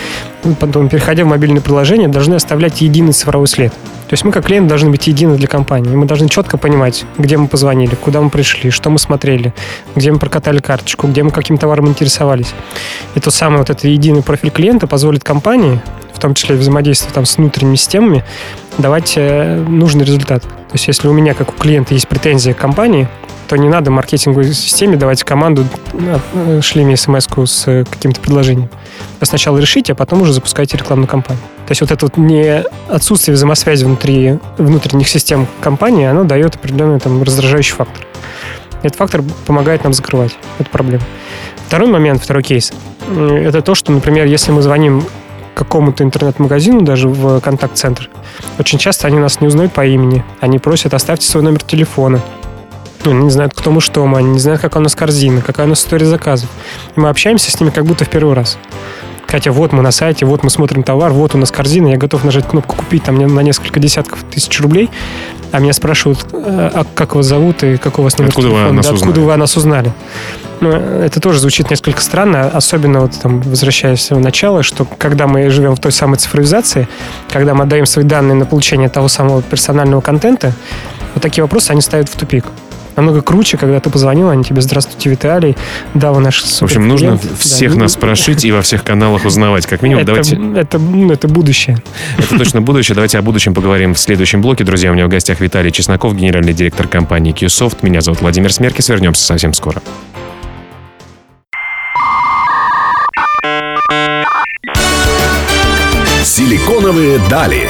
потом 0.61 0.91
переходя 0.91 1.25
в 1.25 1.29
мобильное 1.29 1.63
приложение, 1.63 2.09
должны 2.09 2.35
оставлять 2.35 2.83
единый 2.83 3.13
цифровой 3.13 3.47
след. 3.47 3.73
То 3.73 4.13
есть 4.13 4.23
мы 4.23 4.33
как 4.33 4.45
клиент 4.45 4.69
должны 4.69 4.91
быть 4.91 5.07
едины 5.07 5.39
для 5.39 5.49
компании. 5.49 5.97
Мы 5.97 6.05
должны 6.05 6.29
четко 6.29 6.59
понимать, 6.59 7.07
где 7.17 7.39
мы 7.39 7.49
позвонили, 7.49 7.95
куда 7.95 8.21
мы 8.21 8.29
пришли, 8.29 8.69
что 8.69 8.91
мы 8.91 8.99
смотрели, 8.99 9.55
где 9.95 10.13
мы 10.13 10.19
прокатали 10.19 10.59
карточку, 10.59 11.07
где 11.07 11.23
мы 11.23 11.31
каким 11.31 11.57
товаром 11.57 11.89
интересовались. 11.89 12.53
И 13.15 13.21
тот 13.21 13.33
самый 13.33 13.57
вот 13.57 13.71
этот 13.71 13.85
единый 13.85 14.23
профиль 14.23 14.51
клиента 14.51 14.87
позволит 14.87 15.25
компании, 15.25 15.81
в 16.13 16.19
том 16.19 16.35
числе 16.35 16.57
взаимодействие 16.57 17.15
там, 17.15 17.25
с 17.25 17.39
внутренними 17.39 17.77
системами, 17.77 18.25
давать 18.77 19.15
э, 19.17 19.57
нужный 19.57 20.05
результат. 20.05 20.43
То 20.43 20.75
есть 20.75 20.87
если 20.87 21.09
у 21.09 21.15
меня, 21.15 21.33
как 21.33 21.49
у 21.49 21.53
клиента, 21.53 21.95
есть 21.95 22.09
претензия 22.09 22.53
к 22.53 22.59
компании, 22.59 23.09
то 23.49 23.57
не 23.57 23.69
надо 23.69 23.91
маркетинговой 23.91 24.53
системе 24.53 24.97
давать 24.97 25.23
команду 25.23 25.65
э, 25.93 26.61
шли 26.63 26.85
мне 26.85 26.97
смс 26.97 27.27
с 27.45 27.69
э, 27.69 27.85
каким-то 27.85 28.21
предложением. 28.21 28.69
Вы 29.21 29.27
сначала 29.27 29.59
решите, 29.59 29.93
а 29.93 29.97
потом 29.97 30.23
уже 30.23 30.33
запускайте 30.33 30.77
рекламную 30.77 31.09
кампанию. 31.09 31.43
То 31.67 31.73
есть 31.73 31.81
вот 31.81 31.91
это 31.91 32.07
вот 32.07 32.17
не 32.17 32.65
отсутствие 32.89 33.35
взаимосвязи 33.35 33.85
внутри 33.85 34.39
внутренних 34.59 35.09
систем 35.09 35.47
компании, 35.61 36.07
оно 36.07 36.25
дает 36.25 36.57
определенный 36.57 37.01
там 37.01 37.23
раздражающий 37.23 37.75
фактор. 37.75 38.05
Этот 38.83 38.97
фактор 38.97 39.23
помогает 39.47 39.85
нам 39.85 39.93
закрывать 39.93 40.37
эту 40.59 40.71
проблему. 40.71 41.03
Второй 41.67 41.89
момент, 41.89 42.23
второй 42.23 42.43
кейс, 42.43 42.73
это 43.09 43.63
то, 43.63 43.75
что, 43.75 43.91
например, 43.91 44.27
если 44.27 44.53
мы 44.53 44.63
звоним 44.63 45.05
какому-то 45.55 46.05
интернет-магазину, 46.05 46.83
даже 46.83 47.09
в 47.09 47.41
контакт-центр, 47.41 48.11
очень 48.59 48.79
часто 48.79 49.07
они 49.07 49.19
нас 49.19 49.41
не 49.41 49.47
узнают 49.47 49.73
по 49.73 49.85
имени. 49.85 50.23
Они 50.41 50.59
просят, 50.59 50.93
оставьте 50.93 51.27
свой 51.27 51.43
номер 51.43 51.63
телефона 51.63 52.21
ну, 53.13 53.25
не 53.25 53.31
знают, 53.31 53.53
кто 53.55 53.71
мы, 53.71 53.81
что 53.81 54.05
мы, 54.07 54.19
они 54.19 54.31
не 54.31 54.39
знают, 54.39 54.61
какая 54.61 54.81
у 54.81 54.83
нас 54.83 54.95
корзина, 54.95 55.41
какая 55.41 55.67
у 55.67 55.69
нас 55.69 55.81
история 55.81 56.07
заказов. 56.07 56.49
И 56.95 57.01
мы 57.01 57.09
общаемся 57.09 57.51
с 57.51 57.61
ними 57.61 57.71
как 57.71 57.85
будто 57.85 58.05
в 58.05 58.09
первый 58.09 58.35
раз. 58.35 58.59
Хотя 59.29 59.51
вот 59.51 59.73
мы 59.73 59.83
на 59.83 59.91
сайте, 59.91 60.25
вот 60.25 60.45
мы 60.45 60.51
смотрим 60.51 60.83
товар, 60.83 61.13
вот 61.13 61.35
у 61.35 61.39
нас 61.39 61.51
корзина, 61.51 61.89
я 61.89 61.97
готов 61.97 62.25
нажать 62.25 62.47
кнопку 62.47 62.77
«Купить» 62.77 63.03
там 63.03 63.17
на 63.17 63.41
несколько 63.41 63.81
десятков 63.81 64.23
тысяч 64.31 64.61
рублей, 64.61 64.89
а 65.51 65.59
меня 65.59 65.73
спрашивают, 65.73 66.27
а 66.33 66.85
как 66.95 67.17
вас 67.17 67.27
зовут 67.27 67.63
и 67.65 67.77
какой 67.77 68.03
у 68.03 68.05
вас 68.05 68.19
номер 68.19 68.29
откуда 68.29 68.49
телефона, 68.49 68.69
вы 68.69 68.75
нас 68.75 68.87
да, 68.87 68.93
откуда 68.93 69.11
узнали? 69.11 69.27
вы 69.27 69.33
о 69.33 69.37
нас 69.37 69.57
узнали. 69.57 69.93
Ну, 70.61 70.71
это 70.71 71.21
тоже 71.21 71.41
звучит 71.41 71.71
несколько 71.71 72.01
странно, 72.01 72.49
особенно 72.49 73.01
вот 73.01 73.13
там, 73.21 73.41
возвращаясь 73.43 74.11
в 74.11 74.19
начало, 74.19 74.63
что 74.63 74.85
когда 74.85 75.27
мы 75.27 75.51
живем 75.51 75.75
в 75.75 75.81
той 75.81 75.93
самой 75.93 76.19
цифровизации, 76.19 76.89
когда 77.31 77.55
мы 77.55 77.65
отдаем 77.65 77.85
свои 77.87 78.05
данные 78.05 78.35
на 78.35 78.47
получение 78.47 78.89
того 78.89 79.09
самого 79.09 79.43
персонального 79.43 80.01
контента, 80.01 80.53
вот 81.15 81.23
такие 81.23 81.43
вопросы 81.43 81.73
они 81.73 81.81
ставят 81.81 82.09
в 82.09 82.17
тупик 82.17 82.45
намного 82.97 83.23
круче, 83.23 83.57
когда 83.57 83.81
ты 83.81 83.91
позвонил, 83.91 84.31
они 84.31 84.45
тебе 84.45 84.61
«Здравствуйте, 84.61 85.11
Виталий, 85.11 85.57
да, 85.95 86.13
вы 86.13 86.21
наш 86.21 86.43
В 86.43 86.63
общем, 86.63 86.89
нужно 86.89 87.19
всех 87.39 87.75
да. 87.75 87.81
нас 87.81 87.97
прошить 87.97 88.45
и 88.45 88.53
во 88.53 88.63
всех 88.63 88.85
каналах 88.85 89.25
узнавать. 89.25 89.67
Как 89.67 89.83
минимум, 89.83 90.03
это, 90.03 90.13
давайте... 90.13 90.37
Это, 90.61 90.79
ну, 90.79 91.13
это 91.13 91.29
будущее. 91.29 91.83
Это 92.19 92.39
точно 92.39 92.63
будущее. 92.63 92.95
Давайте 92.95 93.19
о 93.19 93.23
будущем 93.23 93.55
поговорим 93.55 93.95
в 93.95 93.99
следующем 93.99 94.41
блоке. 94.43 94.65
Друзья, 94.65 94.91
у 94.91 94.95
меня 94.95 95.07
в 95.07 95.09
гостях 95.09 95.41
Виталий 95.41 95.71
Чесноков, 95.71 96.17
генеральный 96.17 96.53
директор 96.53 96.89
компании 96.89 97.35
QSoft. 97.35 97.79
Меня 97.83 98.01
зовут 98.01 98.21
Владимир 98.21 98.53
Смеркис. 98.53 98.89
Вернемся 98.89 99.25
совсем 99.25 99.53
скоро. 99.53 99.83
Силиконовые 106.25 107.19
дали. 107.31 107.69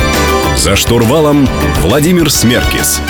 За 0.57 0.77
штурвалом 0.77 1.47
Владимир 1.83 2.31
Смеркис. 2.31 3.01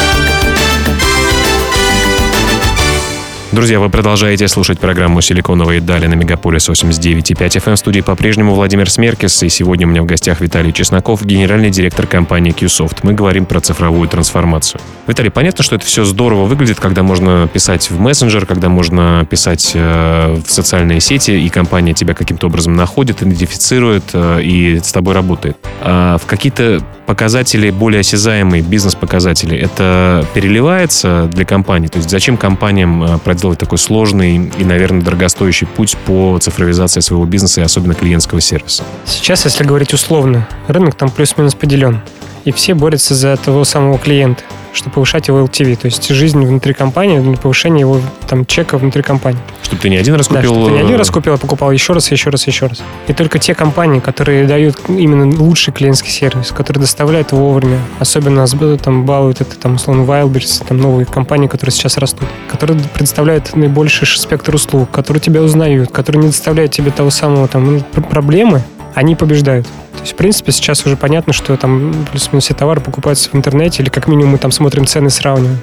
Друзья, 3.56 3.80
вы 3.80 3.88
продолжаете 3.88 4.48
слушать 4.48 4.78
программу 4.78 5.22
«Силиконовые 5.22 5.80
дали» 5.80 6.06
на 6.06 6.12
Мегаполис 6.12 6.68
89.5 6.68 7.38
FM. 7.38 7.74
В 7.76 7.78
студии 7.78 8.02
по-прежнему 8.02 8.52
Владимир 8.52 8.90
Смеркис. 8.90 9.42
И 9.42 9.48
сегодня 9.48 9.86
у 9.86 9.90
меня 9.90 10.02
в 10.02 10.04
гостях 10.04 10.42
Виталий 10.42 10.74
Чесноков, 10.74 11.24
генеральный 11.24 11.70
директор 11.70 12.06
компании 12.06 12.52
QSoft. 12.54 12.98
Мы 13.02 13.14
говорим 13.14 13.46
про 13.46 13.60
цифровую 13.60 14.10
трансформацию. 14.10 14.82
Виталий, 15.06 15.30
понятно, 15.30 15.64
что 15.64 15.74
это 15.74 15.86
все 15.86 16.04
здорово 16.04 16.44
выглядит, 16.44 16.78
когда 16.78 17.02
можно 17.02 17.48
писать 17.50 17.88
в 17.90 17.98
мессенджер, 17.98 18.44
когда 18.44 18.68
можно 18.68 19.26
писать 19.30 19.70
э, 19.72 20.38
в 20.46 20.52
социальные 20.52 21.00
сети, 21.00 21.30
и 21.30 21.48
компания 21.48 21.94
тебя 21.94 22.12
каким-то 22.12 22.48
образом 22.48 22.74
находит, 22.74 23.22
идентифицирует 23.22 24.04
э, 24.12 24.42
и 24.42 24.80
с 24.80 24.92
тобой 24.92 25.14
работает. 25.14 25.56
А 25.80 26.18
в 26.18 26.26
какие-то 26.26 26.82
показатели 27.06 27.70
более 27.70 28.00
осязаемые, 28.00 28.62
бизнес-показатели, 28.62 29.56
это 29.56 30.26
переливается 30.34 31.30
для 31.32 31.44
компании? 31.46 31.86
То 31.86 31.98
есть 31.98 32.10
зачем 32.10 32.36
компаниям 32.36 33.02
э, 33.02 33.18
проделать 33.46 33.58
такой 33.60 33.78
сложный 33.78 34.50
и, 34.58 34.64
наверное, 34.64 35.02
дорогостоящий 35.02 35.66
путь 35.66 35.96
по 36.04 36.36
цифровизации 36.40 37.00
своего 37.00 37.24
бизнеса 37.26 37.60
и 37.60 37.64
особенно 37.64 37.94
клиентского 37.94 38.40
сервиса? 38.40 38.82
Сейчас, 39.04 39.44
если 39.44 39.62
говорить 39.62 39.94
условно, 39.94 40.48
рынок 40.66 40.96
там 40.96 41.10
плюс-минус 41.10 41.54
поделен. 41.54 42.00
И 42.44 42.52
все 42.52 42.74
борются 42.74 43.14
за 43.14 43.36
того 43.36 43.64
самого 43.64 43.98
клиента 43.98 44.42
чтобы 44.76 44.94
повышать 44.94 45.28
его 45.28 45.40
LTV, 45.40 45.76
то 45.76 45.86
есть 45.86 46.06
жизнь 46.08 46.44
внутри 46.44 46.74
компании 46.74 47.18
для 47.18 47.36
повышения 47.36 47.80
его 47.80 48.00
там 48.28 48.44
чека 48.44 48.78
внутри 48.78 49.02
компании. 49.02 49.40
Чтобы 49.62 49.82
ты 49.82 49.88
не 49.88 49.96
один 49.96 50.14
раз 50.14 50.28
купил... 50.28 50.42
Да, 50.42 50.48
чтобы 50.48 50.66
ты 50.66 50.72
не 50.72 50.80
один 50.80 50.96
раз 50.96 51.10
купил, 51.10 51.34
а 51.34 51.38
покупал 51.38 51.72
еще 51.72 51.92
раз, 51.92 52.10
еще 52.12 52.30
раз, 52.30 52.46
еще 52.46 52.66
раз. 52.66 52.82
И 53.08 53.12
только 53.12 53.38
те 53.38 53.54
компании, 53.54 54.00
которые 54.00 54.46
дают 54.46 54.76
именно 54.88 55.34
лучший 55.36 55.72
клиентский 55.72 56.10
сервис, 56.10 56.52
которые 56.52 56.82
доставляют 56.82 57.32
вовремя, 57.32 57.78
особенно 57.98 58.46
там 58.78 59.04
балуют 59.04 59.40
это 59.40 59.56
там 59.56 59.76
условно 59.76 60.02
Wildberries, 60.02 60.64
там 60.66 60.76
новые 60.78 61.06
компании, 61.06 61.48
которые 61.48 61.72
сейчас 61.72 61.96
растут, 61.96 62.28
которые 62.48 62.78
предоставляют 62.94 63.56
наибольший 63.56 64.06
спектр 64.06 64.54
услуг, 64.54 64.90
которые 64.90 65.20
тебя 65.20 65.42
узнают, 65.42 65.90
которые 65.90 66.20
не 66.22 66.28
доставляют 66.28 66.72
тебе 66.72 66.90
того 66.90 67.10
самого 67.10 67.48
там 67.48 67.80
проблемы, 68.10 68.62
они 68.94 69.14
побеждают. 69.14 69.66
То 69.96 70.02
есть, 70.02 70.12
в 70.12 70.16
принципе, 70.16 70.52
сейчас 70.52 70.86
уже 70.86 70.96
понятно, 70.96 71.32
что 71.32 71.56
там 71.56 72.06
плюс-минус 72.10 72.44
все 72.44 72.54
товары 72.54 72.80
покупаются 72.80 73.30
в 73.30 73.34
интернете, 73.34 73.82
или 73.82 73.90
как 73.90 74.08
минимум 74.08 74.32
мы 74.32 74.38
там 74.38 74.52
смотрим 74.52 74.86
цены, 74.86 75.10
сравниваем. 75.10 75.58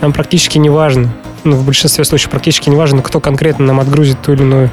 Нам 0.00 0.12
практически 0.12 0.58
не 0.58 0.70
важно, 0.70 1.12
ну, 1.44 1.56
в 1.56 1.64
большинстве 1.64 2.04
случаев 2.04 2.30
практически 2.30 2.70
не 2.70 2.76
важно, 2.76 3.02
кто 3.02 3.20
конкретно 3.20 3.66
нам 3.66 3.80
отгрузит 3.80 4.20
ту 4.22 4.32
или 4.32 4.42
иную 4.42 4.70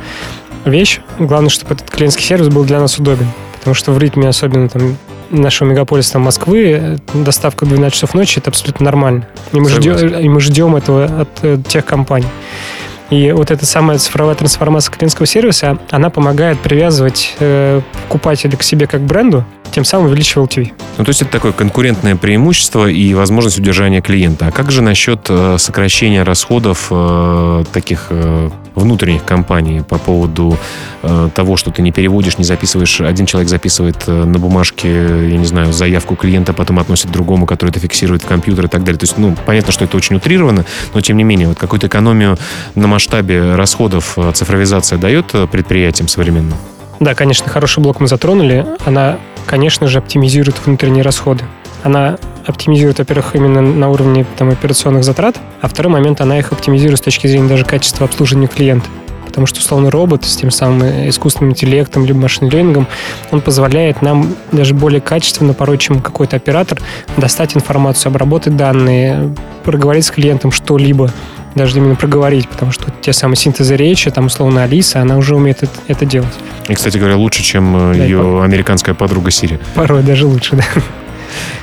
вещь. 0.65 1.01
Главное, 1.19 1.49
чтобы 1.49 1.75
этот 1.75 1.89
клиентский 1.89 2.25
сервис 2.25 2.47
был 2.47 2.63
для 2.63 2.79
нас 2.79 2.97
удобен. 2.97 3.27
Потому 3.59 3.75
что 3.75 3.91
в 3.91 3.99
ритме, 3.99 4.27
особенно 4.27 4.69
там 4.69 4.97
нашего 5.29 5.69
мегаполиса 5.69 6.13
там, 6.13 6.23
Москвы, 6.23 6.99
доставка 7.13 7.65
12 7.65 7.93
часов 7.93 8.13
ночи 8.13 8.39
это 8.39 8.49
абсолютно 8.49 8.85
нормально. 8.85 9.27
И 9.51 9.59
мы, 9.59 9.69
ждем, 9.69 9.95
и 9.95 10.29
мы 10.29 10.39
ждем 10.39 10.75
этого 10.75 11.05
от, 11.05 11.43
от 11.43 11.67
тех 11.67 11.85
компаний. 11.85 12.27
И 13.11 13.33
вот 13.33 13.51
эта 13.51 13.65
самая 13.65 13.97
цифровая 13.97 14.35
трансформация 14.35 14.93
клиентского 14.93 15.25
сервиса, 15.25 15.77
она 15.91 16.09
помогает 16.09 16.59
привязывать 16.59 17.35
э, 17.39 17.81
покупателя 18.03 18.55
к 18.55 18.63
себе 18.63 18.87
как 18.87 19.01
бренду, 19.01 19.43
тем 19.71 19.85
самым 19.85 20.07
увеличивая 20.07 20.47
LTV. 20.47 20.71
Ну, 20.97 21.03
то 21.03 21.09
есть 21.09 21.21
это 21.21 21.31
такое 21.31 21.51
конкурентное 21.51 22.15
преимущество 22.15 22.87
и 22.89 23.13
возможность 23.13 23.57
удержания 23.57 24.01
клиента. 24.01 24.47
А 24.47 24.51
как 24.51 24.71
же 24.71 24.81
насчет 24.81 25.25
э, 25.29 25.57
сокращения 25.57 26.23
расходов 26.23 26.87
э, 26.91 27.63
таких 27.71 28.07
э, 28.09 28.49
внутренних 28.75 29.23
компаний 29.23 29.81
по 29.87 29.97
поводу 29.97 30.57
э, 31.03 31.29
того, 31.33 31.57
что 31.57 31.71
ты 31.71 31.81
не 31.81 31.91
переводишь, 31.91 32.37
не 32.37 32.43
записываешь, 32.43 33.01
один 33.01 33.25
человек 33.25 33.49
записывает 33.49 34.03
э, 34.07 34.11
на 34.11 34.39
бумажке, 34.39 34.89
я 34.89 35.37
не 35.37 35.45
знаю, 35.45 35.73
заявку 35.73 36.15
клиента, 36.15 36.53
потом 36.53 36.79
относит 36.79 37.11
другому, 37.11 37.45
который 37.45 37.69
это 37.69 37.79
фиксирует 37.79 38.23
в 38.23 38.27
компьютер 38.27 38.65
и 38.65 38.69
так 38.69 38.83
далее. 38.83 38.99
То 38.99 39.03
есть, 39.05 39.17
ну, 39.17 39.35
понятно, 39.45 39.71
что 39.71 39.85
это 39.85 39.97
очень 39.97 40.17
утрировано, 40.17 40.65
но 40.93 41.01
тем 41.01 41.17
не 41.17 41.23
менее, 41.23 41.47
вот 41.47 41.57
какую-то 41.57 41.87
экономию 41.87 42.37
на 42.75 42.87
масштабе 42.87 43.55
расходов 43.55 44.17
э, 44.17 44.31
цифровизация 44.33 44.97
дает 44.97 45.33
э, 45.33 45.47
предприятиям 45.47 46.07
современным? 46.07 46.57
Да, 46.99 47.15
конечно, 47.15 47.49
хороший 47.49 47.81
блок 47.81 47.99
мы 47.99 48.07
затронули. 48.07 48.63
Она, 48.85 49.17
конечно 49.45 49.87
же, 49.87 49.99
оптимизирует 49.99 50.65
внутренние 50.65 51.03
расходы. 51.03 51.43
Она 51.83 52.17
оптимизирует, 52.45 52.99
во-первых, 52.99 53.35
именно 53.35 53.61
на 53.61 53.89
уровне 53.89 54.25
там, 54.37 54.49
операционных 54.49 55.03
затрат, 55.03 55.39
а 55.61 55.67
второй 55.67 55.91
момент, 55.91 56.21
она 56.21 56.39
их 56.39 56.51
оптимизирует 56.51 56.99
с 56.99 57.01
точки 57.01 57.27
зрения 57.27 57.47
даже 57.47 57.65
качества 57.65 58.05
обслуживания 58.05 58.47
клиента. 58.47 58.87
Потому 59.25 59.47
что, 59.47 59.59
условно, 59.59 59.89
робот 59.89 60.25
с 60.25 60.35
тем 60.35 60.51
самым 60.51 61.07
искусственным 61.07 61.51
интеллектом 61.51 62.05
либо 62.05 62.19
машин-лернингом, 62.19 62.87
он 63.31 63.39
позволяет 63.39 64.01
нам 64.01 64.35
даже 64.51 64.73
более 64.73 64.99
качественно, 64.99 65.53
порой, 65.53 65.77
чем 65.77 66.01
какой-то 66.01 66.35
оператор, 66.35 66.79
достать 67.15 67.55
информацию, 67.55 68.09
обработать 68.09 68.57
данные, 68.57 69.33
проговорить 69.63 70.05
с 70.05 70.11
клиентом 70.11 70.51
что-либо, 70.51 71.11
даже 71.55 71.77
именно 71.77 71.95
проговорить, 71.95 72.47
потому 72.47 72.71
что 72.71 72.91
те 73.01 73.13
самые 73.13 73.37
синтезы 73.37 73.75
речи, 73.75 74.09
там, 74.11 74.27
условно, 74.27 74.63
Алиса, 74.63 75.01
она 75.01 75.17
уже 75.17 75.35
умеет 75.35 75.63
это, 75.63 75.73
это 75.87 76.05
делать. 76.05 76.33
И, 76.67 76.73
кстати 76.73 76.97
говоря, 76.97 77.17
лучше, 77.17 77.43
чем 77.43 77.91
э, 77.91 77.95
да, 77.97 78.03
ее 78.03 78.43
американская 78.43 78.95
подруга 78.95 79.31
Сири. 79.31 79.59
Порой 79.75 80.03
даже 80.03 80.25
лучше, 80.25 80.55
да. 80.55 80.63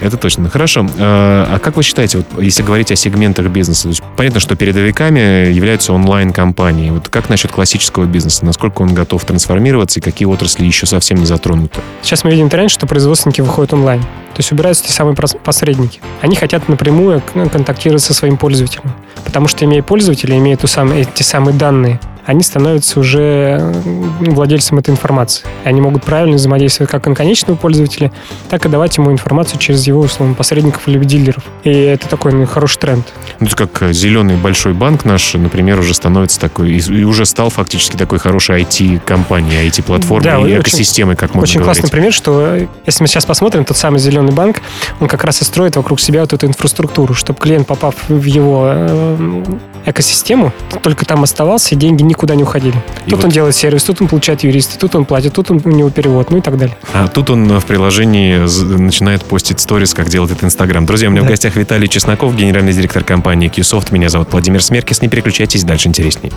Это 0.01 0.17
точно. 0.17 0.49
Хорошо. 0.49 0.87
А, 0.99 1.49
а 1.55 1.59
как 1.59 1.77
вы 1.77 1.83
считаете, 1.83 2.19
вот, 2.19 2.43
если 2.43 2.63
говорить 2.63 2.91
о 2.93 2.97
сегментах 2.97 3.47
бизнеса, 3.47 3.85
то 3.85 3.89
есть 3.89 4.03
понятно, 4.17 4.41
что 4.41 4.57
передовиками 4.57 5.51
являются 5.53 5.93
онлайн-компании. 5.93 6.91
Вот 6.91 7.09
как 7.09 7.29
насчет 7.29 7.53
классического 7.53 8.05
бизнеса? 8.05 8.45
Насколько 8.45 8.83
он 8.83 8.95
готов 8.95 9.25
трансформироваться 9.25 10.01
и 10.01 10.03
какие 10.03 10.27
отрасли 10.27 10.65
еще 10.65 10.87
совсем 10.87 11.19
не 11.19 11.27
затронуты? 11.27 11.81
Сейчас 12.03 12.25
мы 12.25 12.31
видим 12.31 12.49
тренд, 12.49 12.71
что 12.71 12.87
производственники 12.87 13.41
выходят 13.41 13.73
онлайн. 13.73 14.01
То 14.03 14.41
есть 14.41 14.53
убираются 14.53 14.85
те 14.85 14.93
самые 14.93 15.17
посредники. 15.17 16.01
Они 16.21 16.37
хотят 16.37 16.69
напрямую 16.69 17.23
контактировать 17.51 18.03
со 18.03 18.15
своим 18.15 18.37
пользователем. 18.37 18.93
Потому 19.25 19.49
что, 19.49 19.65
имея 19.65 19.83
пользователя, 19.83 20.39
имея 20.39 20.57
ту 20.57 20.67
самые, 20.69 21.03
эти 21.03 21.23
самые 21.23 21.55
данные, 21.57 21.99
они 22.29 22.43
становятся 22.43 23.01
уже 23.01 23.73
владельцем 24.21 24.79
этой 24.79 24.91
информации. 24.91 25.47
Они 25.65 25.81
могут 25.81 26.05
правильно 26.05 26.37
взаимодействовать 26.37 26.91
как 26.91 27.05
конечного 27.17 27.57
пользователя, 27.57 28.13
так 28.51 28.67
и 28.67 28.69
давать 28.69 28.99
ему 28.99 29.11
информацию 29.11 29.59
через 29.59 29.87
его, 29.87 30.03
условно, 30.03 30.35
посредников 30.35 30.87
или 30.89 31.03
дилеров. 31.03 31.43
И 31.65 31.71
это 31.71 32.07
такой 32.07 32.35
ну, 32.35 32.45
хороший 32.45 32.81
тренд. 32.81 33.07
Ну, 33.41 33.47
это 33.47 33.57
как 33.57 33.95
зеленый 33.95 34.37
большой 34.37 34.75
банк 34.75 35.07
наш, 35.07 35.33
например, 35.33 35.79
уже 35.79 35.95
становится 35.95 36.39
такой, 36.39 36.73
и 36.73 37.05
уже 37.05 37.25
стал 37.25 37.49
фактически 37.49 37.97
такой 37.97 38.19
хорошей 38.19 38.61
IT-компанией, 38.61 39.67
IT-платформой 39.67 40.23
да, 40.23 40.39
и 40.47 40.61
экосистемой, 40.61 41.17
как 41.17 41.35
можно 41.35 41.45
Очень 41.45 41.61
говорить. 41.61 41.81
классный 41.81 41.91
пример, 41.91 42.13
что 42.13 42.59
если 42.85 43.03
мы 43.03 43.09
сейчас 43.09 43.25
посмотрим, 43.25 43.65
тот 43.65 43.79
самый 43.79 44.01
зеленый 44.01 44.33
банк, 44.33 44.61
он 45.01 45.09
как 45.09 45.25
раз 45.25 45.41
и 45.41 45.45
строит 45.47 45.77
вокруг 45.77 45.99
себя 45.99 46.21
вот 46.21 46.35
эту 46.35 46.47
инфраструктуру, 46.47 47.15
чтобы 47.15 47.41
клиент, 47.41 47.67
попав 47.67 47.95
в 48.09 48.25
его 48.25 48.65
э, 48.71 49.45
экосистему, 49.87 50.53
только 50.83 51.07
там 51.07 51.23
оставался, 51.23 51.75
и 51.75 51.79
деньги 51.79 52.03
не 52.03 52.18
никуда 52.19 52.35
не 52.35 52.43
уходили. 52.43 52.75
И 53.07 53.11
тут 53.11 53.21
вот... 53.21 53.25
он 53.27 53.31
делает 53.31 53.55
сервис, 53.55 53.85
тут 53.85 54.03
он 54.03 54.09
получает 54.09 54.43
юриста, 54.43 54.77
тут 54.77 54.97
он 54.97 55.05
платит, 55.05 55.35
тут 55.35 55.53
он, 55.53 55.61
у 55.65 55.71
него 55.71 55.89
перевод, 55.89 56.31
ну 56.31 56.39
и 56.39 56.41
так 56.41 56.59
далее. 56.59 56.77
А 56.93 57.07
тут 57.07 57.31
он 57.31 57.61
в 57.61 57.65
приложении 57.65 58.39
начинает 58.77 59.25
постить 59.25 59.61
сторис, 59.61 59.95
как 59.95 60.09
делает 60.09 60.33
это 60.33 60.45
Инстаграм. 60.45 60.85
Друзья, 60.85 61.09
у 61.09 61.13
меня 61.13 61.23
да. 61.23 61.29
в 61.29 61.31
гостях 61.31 61.55
Виталий 61.55 61.87
Чесноков, 61.87 62.35
генеральный 62.35 62.73
директор 62.73 63.05
компании 63.05 63.49
QSoft. 63.49 63.93
Меня 63.93 64.09
зовут 64.09 64.33
Владимир 64.33 64.63
Смеркис. 64.63 65.01
Не 65.01 65.09
переключайтесь, 65.09 65.63
дальше 65.63 65.89
интересней. 65.89 66.33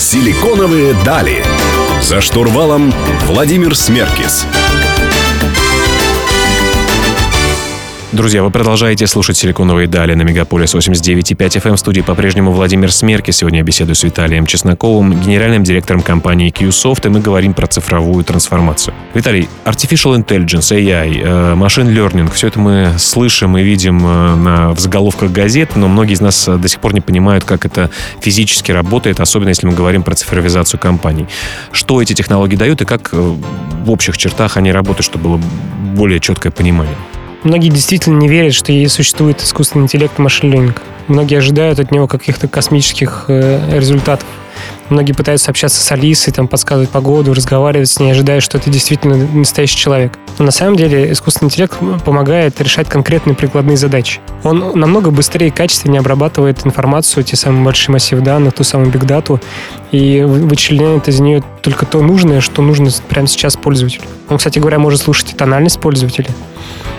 Силиконовые 0.00 0.94
дали. 1.04 1.44
За 2.02 2.20
штурвалом 2.20 2.92
Владимир 3.26 3.76
Смеркис. 3.76 4.44
Друзья, 8.12 8.42
вы 8.42 8.50
продолжаете 8.50 9.06
слушать 9.06 9.36
«Силиконовые 9.36 9.86
дали» 9.86 10.14
на 10.14 10.22
Мегаполис 10.22 10.74
89.5 10.74 11.62
FM. 11.62 11.76
В 11.76 11.78
студии 11.78 12.00
по-прежнему 12.00 12.50
Владимир 12.50 12.90
Смерки. 12.90 13.30
Сегодня 13.30 13.60
я 13.60 13.64
беседую 13.64 13.94
с 13.94 14.02
Виталием 14.02 14.46
Чесноковым, 14.46 15.20
генеральным 15.20 15.62
директором 15.62 16.02
компании 16.02 16.50
QSoft, 16.50 17.06
и 17.06 17.08
мы 17.08 17.20
говорим 17.20 17.54
про 17.54 17.68
цифровую 17.68 18.24
трансформацию. 18.24 18.94
Виталий, 19.14 19.48
Artificial 19.64 20.16
Intelligence, 20.16 20.72
AI, 20.76 21.22
э, 21.22 21.54
Machine 21.54 21.94
Learning, 21.94 22.28
все 22.34 22.48
это 22.48 22.58
мы 22.58 22.94
слышим 22.98 23.56
и 23.56 23.62
видим 23.62 24.04
э, 24.04 24.34
на, 24.34 24.74
заголовках 24.74 25.30
газет, 25.30 25.76
но 25.76 25.86
многие 25.86 26.14
из 26.14 26.20
нас 26.20 26.46
до 26.46 26.66
сих 26.66 26.80
пор 26.80 26.94
не 26.94 27.00
понимают, 27.00 27.44
как 27.44 27.64
это 27.64 27.90
физически 28.20 28.72
работает, 28.72 29.20
особенно 29.20 29.50
если 29.50 29.68
мы 29.68 29.72
говорим 29.72 30.02
про 30.02 30.16
цифровизацию 30.16 30.80
компаний. 30.80 31.28
Что 31.70 32.02
эти 32.02 32.14
технологии 32.14 32.56
дают 32.56 32.82
и 32.82 32.84
как 32.84 33.10
э, 33.12 33.16
в 33.84 33.88
общих 33.88 34.18
чертах 34.18 34.56
они 34.56 34.72
работают, 34.72 35.04
чтобы 35.04 35.28
было 35.28 35.40
более 35.94 36.18
четкое 36.18 36.50
понимание? 36.50 36.96
Многие 37.42 37.70
действительно 37.70 38.18
не 38.18 38.28
верят, 38.28 38.52
что 38.52 38.72
существует 38.88 39.42
искусственный 39.42 39.84
интеллект 39.84 40.18
и 40.18 40.22
машин-ленинг. 40.22 40.82
Многие 41.08 41.38
ожидают 41.38 41.80
от 41.80 41.90
него 41.90 42.06
каких-то 42.06 42.48
космических 42.48 43.24
э, 43.28 43.78
результатов. 43.78 44.26
Многие 44.90 45.12
пытаются 45.12 45.50
общаться 45.50 45.80
с 45.80 45.92
Алисой, 45.92 46.32
там, 46.32 46.48
подсказывать 46.48 46.90
погоду, 46.90 47.32
разговаривать 47.32 47.88
с 47.88 47.98
ней, 47.98 48.10
ожидая, 48.10 48.40
что 48.40 48.58
это 48.58 48.70
действительно 48.70 49.16
настоящий 49.16 49.76
человек. 49.76 50.18
Но 50.38 50.44
на 50.44 50.50
самом 50.50 50.76
деле 50.76 51.12
искусственный 51.12 51.46
интеллект 51.46 51.78
помогает 52.04 52.60
решать 52.60 52.88
конкретные 52.88 53.34
прикладные 53.34 53.76
задачи. 53.76 54.20
Он 54.42 54.72
намного 54.78 55.10
быстрее 55.10 55.48
и 55.48 55.50
качественнее 55.50 56.00
обрабатывает 56.00 56.66
информацию, 56.66 57.24
те 57.24 57.36
самые 57.36 57.64
большие 57.64 57.92
массивы 57.92 58.20
данных, 58.20 58.54
ту 58.54 58.64
самую 58.64 58.90
бигдату, 58.90 59.40
и 59.92 60.22
вычленяет 60.22 61.08
из 61.08 61.20
нее 61.20 61.42
только 61.62 61.86
то 61.86 62.02
нужное, 62.02 62.40
что 62.40 62.60
нужно 62.60 62.90
прямо 63.08 63.26
сейчас 63.26 63.56
пользователю. 63.56 64.02
Он, 64.28 64.38
кстати 64.38 64.58
говоря, 64.58 64.78
может 64.78 65.00
слушать 65.00 65.32
и 65.32 65.36
тональность 65.36 65.80
пользователя. 65.80 66.28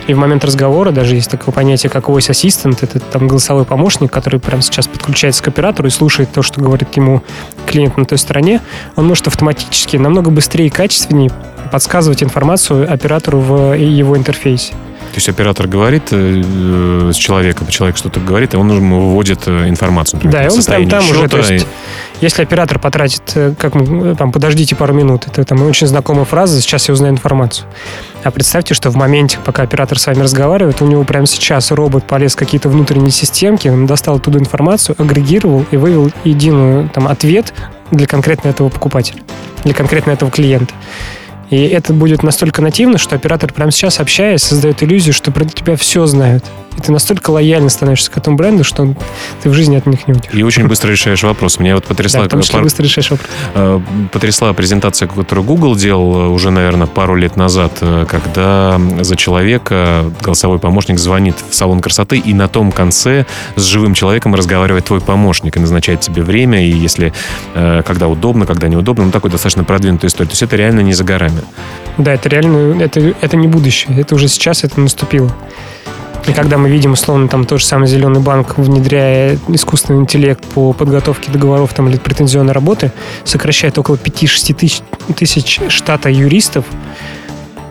И 0.08 0.13
в 0.13 0.17
момент 0.17 0.43
разговора 0.43 0.91
даже 0.91 1.15
есть 1.15 1.29
такое 1.29 1.53
понятие, 1.53 1.89
как 1.89 2.05
voice 2.05 2.29
assistant. 2.31 2.79
Это 2.81 3.00
там 3.00 3.27
голосовой 3.27 3.65
помощник, 3.65 4.12
который 4.12 4.39
прямо 4.39 4.62
сейчас 4.62 4.88
подключается 4.88 5.43
к 5.43 5.48
оператору 5.48 5.88
и 5.88 5.91
слушает 5.91 6.31
то, 6.31 6.41
что 6.41 6.60
говорит 6.62 6.96
ему 6.96 7.24
клиент 7.65 7.98
на 7.98 8.05
той 8.05 8.17
стороне. 8.17 8.62
Он 8.96 9.08
может 9.08 9.27
автоматически 9.27 9.98
намного 9.98 10.31
быстрее 10.31 10.67
и 10.67 10.70
качественнее 10.70 11.31
подсказывать 11.72 12.22
информацию 12.24 12.91
оператору 12.91 13.39
в 13.39 13.74
его 13.77 14.17
интерфейсе. 14.17 14.74
То 15.12 15.17
есть 15.17 15.27
оператор 15.27 15.67
говорит 15.67 16.03
э, 16.12 17.12
с 17.13 17.17
человеком, 17.17 17.67
человек 17.67 17.98
что-то 17.98 18.22
говорит, 18.22 18.53
и 18.53 18.58
он 18.58 18.72
ему 18.72 19.08
выводит 19.08 19.46
э, 19.46 19.67
информацию. 19.67 20.17
Например, 20.17 20.39
да, 20.39 20.48
и 20.48 20.50
он 20.50 20.62
там, 20.62 20.89
там 20.89 21.10
уже, 21.10 21.27
то 21.27 21.38
есть, 21.38 21.51
и... 21.51 21.67
если 22.22 22.44
оператор 22.44 22.80
потратит, 22.80 23.24
э, 23.36 23.54
как 23.58 23.74
мы, 23.74 24.16
там, 24.16 24.32
подождите 24.32 24.75
пару 24.75 24.94
минут, 24.94 25.28
это 25.28 25.44
там 25.44 25.62
очень 25.63 25.88
знакомая 25.88 26.25
фраза, 26.25 26.62
сейчас 26.62 26.88
я 26.88 26.94
узнаю 26.94 27.13
информацию. 27.13 27.68
А 28.24 28.32
представьте, 28.32 28.74
что 28.75 28.92
в 28.92 28.96
моменте, 28.96 29.40
пока 29.44 29.63
оператор 29.63 29.98
с 30.00 30.06
вами 30.06 30.22
разговаривает, 30.22 30.82
у 30.82 30.88
него 30.88 31.04
прямо 31.04 31.25
сейчас 31.25 31.72
робот 31.72 32.06
полез 32.06 32.34
в 32.34 32.38
какие-то 32.38 32.70
внутренние 32.70 33.12
системки, 33.12 33.68
он 33.68 33.88
достал 33.88 34.18
оттуда 34.18 34.38
информацию, 34.38 34.96
агрегировал 35.00 35.66
и 35.72 35.78
вывел 35.78 36.12
единый 36.24 36.88
там, 36.90 37.08
ответ 37.08 37.54
для 37.90 38.06
конкретно 38.06 38.50
этого 38.50 38.70
покупателя, 38.70 39.22
для 39.63 39.74
конкретно 39.74 40.12
этого 40.12 40.30
клиента. 40.30 40.74
И 41.50 41.68
это 41.68 41.92
будет 41.92 42.24
настолько 42.24 42.62
нативно, 42.62 42.98
что 42.98 43.16
оператор 43.16 43.51
прямо 43.51 43.72
сейчас, 43.72 44.00
общаясь, 44.00 44.42
создает 44.42 44.84
иллюзию, 44.84 45.13
что 45.13 45.32
про 45.32 45.44
тебя 45.44 45.75
все 45.75 46.06
знают. 46.06 46.46
И 46.78 46.82
ты 46.82 46.92
настолько 46.92 47.32
лояльно 47.32 47.70
становишься 47.70 48.10
к 48.12 48.18
этому 48.18 48.38
бренду, 48.38 48.63
что 48.63 48.96
ты 49.44 49.50
в 49.50 49.54
жизни 49.54 49.75
от 49.75 49.86
них 49.86 50.08
не 50.08 50.13
уйдешь. 50.13 50.34
И 50.34 50.44
очень 50.44 50.68
быстро 50.68 50.92
решаешь 50.92 51.22
вопрос. 51.24 51.60
Меня 51.60 51.75
вот 51.75 51.86
потрясла... 51.86 52.22
Да, 52.22 52.24
потому 52.25 52.44
что 52.44 52.54
пар... 52.54 52.63
быстро 52.63 52.84
решаешь 52.84 53.12
вопрос. 53.12 53.30
Э, 53.54 53.82
потрясла 54.12 54.54
презентация, 54.54 55.08
которую 55.08 55.46
Google 55.46 55.75
делал 55.75 56.16
э, 56.16 56.28
уже, 56.28 56.50
наверное, 56.50 56.88
пару 56.88 57.16
лет 57.16 57.36
назад, 57.36 57.78
э, 57.82 58.06
когда 58.10 58.80
за 59.01 59.16
человека 59.16 60.06
голосовой 60.22 60.60
помощник 60.60 61.00
звонит 61.00 61.36
в 61.50 61.54
салон 61.54 61.82
красоты, 61.82 62.18
и 62.18 62.34
на 62.34 62.48
том 62.48 62.72
конце 62.72 63.25
с 63.56 63.63
живым 63.63 63.94
человеком 63.94 64.34
разговаривает 64.34 64.86
твой 64.86 65.01
помощник 65.01 65.58
и 65.58 65.60
назначает 65.60 66.01
тебе 66.01 66.24
время, 66.24 66.66
и 66.66 66.72
если 66.72 67.13
когда 67.54 68.08
удобно, 68.08 68.46
когда 68.46 68.68
неудобно, 68.68 69.06
ну, 69.06 69.12
такой 69.12 69.30
достаточно 69.30 69.63
продвинутая 69.63 70.10
история. 70.10 70.28
То 70.28 70.34
есть 70.34 70.44
это 70.44 70.56
реально 70.56 70.82
не 70.82 70.94
за 70.94 71.04
горами. 71.04 71.42
Да, 71.98 72.13
это 72.13 72.30
реально, 72.30 72.82
это, 72.82 73.00
это 73.22 73.38
не 73.38 73.48
будущее, 73.48 74.00
это 74.00 74.16
уже 74.16 74.28
сейчас, 74.28 74.63
это 74.63 74.80
наступило. 74.80 75.32
И 76.28 76.34
когда 76.34 76.58
мы 76.58 76.70
видим, 76.70 76.94
условно, 76.94 77.28
там 77.28 77.46
тот 77.46 77.60
же 77.60 77.66
самый 77.66 77.88
Зеленый 77.88 78.22
банк, 78.22 78.58
внедряя 78.58 79.38
искусственный 79.48 80.01
интеллект 80.01 80.44
по 80.46 80.72
подготовке 80.74 81.32
договоров 81.32 81.74
там, 81.74 81.90
или 81.90 81.98
претензионной 81.98 82.54
работы, 82.54 82.92
сокращает 83.24 83.78
около 83.78 83.96
5-6 83.96 84.54
тысяч, 84.54 84.82
тысяч 85.16 85.60
штата 85.70 86.10
юристов, 86.10 86.66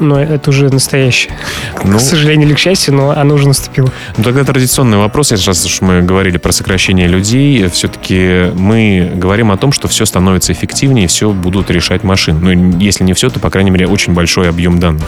но 0.00 0.20
это 0.20 0.50
уже 0.50 0.68
настоящее. 0.70 1.32
Ну, 1.84 1.98
к 1.98 2.00
сожалению 2.00 2.48
или 2.48 2.54
к 2.54 2.58
счастью, 2.58 2.94
но 2.94 3.10
оно 3.10 3.34
уже 3.34 3.46
наступило. 3.46 3.92
Ну, 4.16 4.24
тогда 4.24 4.44
традиционный 4.44 4.98
вопрос, 4.98 5.30
раз 5.30 5.64
уж 5.64 5.80
мы 5.82 6.02
говорили 6.02 6.38
про 6.38 6.52
сокращение 6.52 7.06
людей, 7.06 7.68
все-таки 7.68 8.50
мы 8.54 9.12
говорим 9.14 9.52
о 9.52 9.56
том, 9.56 9.72
что 9.72 9.88
все 9.88 10.06
становится 10.06 10.52
эффективнее, 10.52 11.06
все 11.06 11.30
будут 11.30 11.70
решать 11.70 12.02
машины. 12.02 12.54
Ну, 12.54 12.78
если 12.78 13.04
не 13.04 13.12
все, 13.12 13.30
то, 13.30 13.38
по 13.38 13.50
крайней 13.50 13.70
мере, 13.70 13.86
очень 13.86 14.14
большой 14.14 14.48
объем 14.48 14.80
данных. 14.80 15.06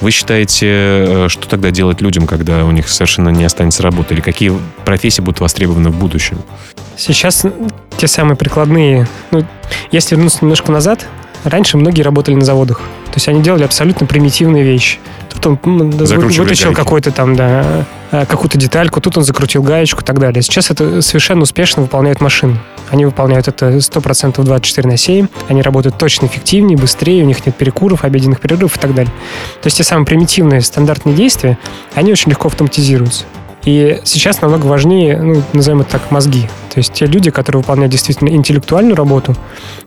Вы 0.00 0.10
считаете, 0.10 0.66
э, 0.68 1.26
что 1.28 1.48
тогда 1.48 1.70
делать 1.70 2.00
людям, 2.00 2.26
когда 2.26 2.64
у 2.64 2.70
них 2.70 2.88
совершенно 2.88 3.30
не 3.30 3.44
останется 3.44 3.82
работы? 3.82 4.14
Или 4.14 4.20
какие 4.20 4.52
профессии 4.84 5.20
будут 5.20 5.40
востребованы 5.40 5.90
в 5.90 5.98
будущем? 5.98 6.38
Сейчас 6.96 7.44
те 7.96 8.06
самые 8.06 8.36
прикладные... 8.36 9.08
Ну, 9.30 9.44
если 9.90 10.14
вернуться 10.14 10.38
немножко 10.42 10.70
назад, 10.72 11.06
раньше 11.44 11.76
многие 11.76 12.02
работали 12.02 12.34
на 12.34 12.44
заводах. 12.44 12.78
То 13.06 13.14
есть 13.14 13.28
они 13.28 13.42
делали 13.42 13.64
абсолютно 13.64 14.06
примитивные 14.06 14.64
вещи. 14.64 14.98
Тут 15.32 15.46
он 15.46 15.90
вытащил 15.90 16.72
какой-то 16.72 17.10
там, 17.10 17.36
да, 17.36 17.84
какую-то 18.28 18.58
детальку, 18.58 19.00
тут 19.00 19.18
он 19.18 19.24
закрутил 19.24 19.62
гаечку 19.62 20.02
и 20.02 20.04
так 20.04 20.18
далее. 20.18 20.42
Сейчас 20.42 20.70
это 20.70 21.02
совершенно 21.02 21.42
успешно 21.42 21.82
выполняют 21.82 22.20
машины. 22.20 22.58
Они 22.90 23.04
выполняют 23.04 23.48
это 23.48 23.70
100% 23.70 24.42
24 24.42 24.88
на 24.88 24.96
7, 24.96 25.26
они 25.48 25.62
работают 25.62 25.98
точно 25.98 26.26
эффективнее, 26.26 26.76
быстрее, 26.78 27.24
у 27.24 27.26
них 27.26 27.44
нет 27.44 27.56
перекуров, 27.56 28.04
обеденных 28.04 28.40
перерывов 28.40 28.76
и 28.76 28.80
так 28.80 28.94
далее. 28.94 29.12
То 29.62 29.66
есть 29.66 29.78
те 29.78 29.84
самые 29.84 30.06
примитивные 30.06 30.60
стандартные 30.60 31.14
действия, 31.14 31.58
они 31.94 32.12
очень 32.12 32.30
легко 32.30 32.48
автоматизируются. 32.48 33.24
И 33.64 34.00
сейчас 34.04 34.42
намного 34.42 34.66
важнее, 34.66 35.18
ну, 35.18 35.42
назовем 35.52 35.80
это 35.80 35.92
так, 35.92 36.10
мозги. 36.10 36.48
То 36.72 36.80
есть 36.80 36.92
те 36.92 37.06
люди, 37.06 37.30
которые 37.30 37.62
выполняют 37.62 37.92
действительно 37.92 38.28
интеллектуальную 38.28 38.96
работу, 38.96 39.34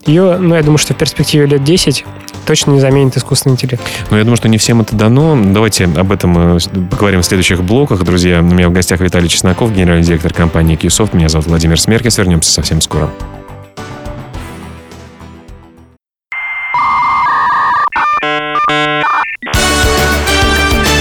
ее, 0.04 0.38
ну, 0.38 0.54
я 0.54 0.62
думаю, 0.62 0.78
что 0.78 0.94
в 0.94 0.96
перспективе 0.96 1.46
лет 1.46 1.62
10 1.62 2.04
точно 2.46 2.72
не 2.72 2.80
заменит 2.80 3.16
искусственный 3.16 3.54
интеллект. 3.54 3.82
Ну, 4.10 4.16
я 4.16 4.24
думаю, 4.24 4.36
что 4.36 4.48
не 4.48 4.58
всем 4.58 4.80
это 4.80 4.96
дано. 4.96 5.38
Давайте 5.52 5.84
об 5.84 6.10
этом 6.10 6.56
э, 6.56 6.58
поговорим 6.90 7.22
в 7.22 7.26
следующих 7.26 7.62
блоках. 7.62 8.02
Друзья, 8.04 8.40
у 8.40 8.42
меня 8.42 8.68
в 8.68 8.72
гостях 8.72 9.00
Виталий 9.00 9.28
Чесноков, 9.28 9.72
генеральный 9.72 10.04
директор 10.04 10.32
компании 10.32 10.76
Qsoft. 10.76 11.14
Меня 11.16 11.28
зовут 11.28 11.46
Владимир 11.46 11.78
Смеркис. 11.80 12.18
Вернемся 12.18 12.50
совсем 12.50 12.80
скоро. 12.80 13.10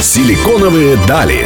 Силиконовые 0.02 0.98
дали. 1.08 1.46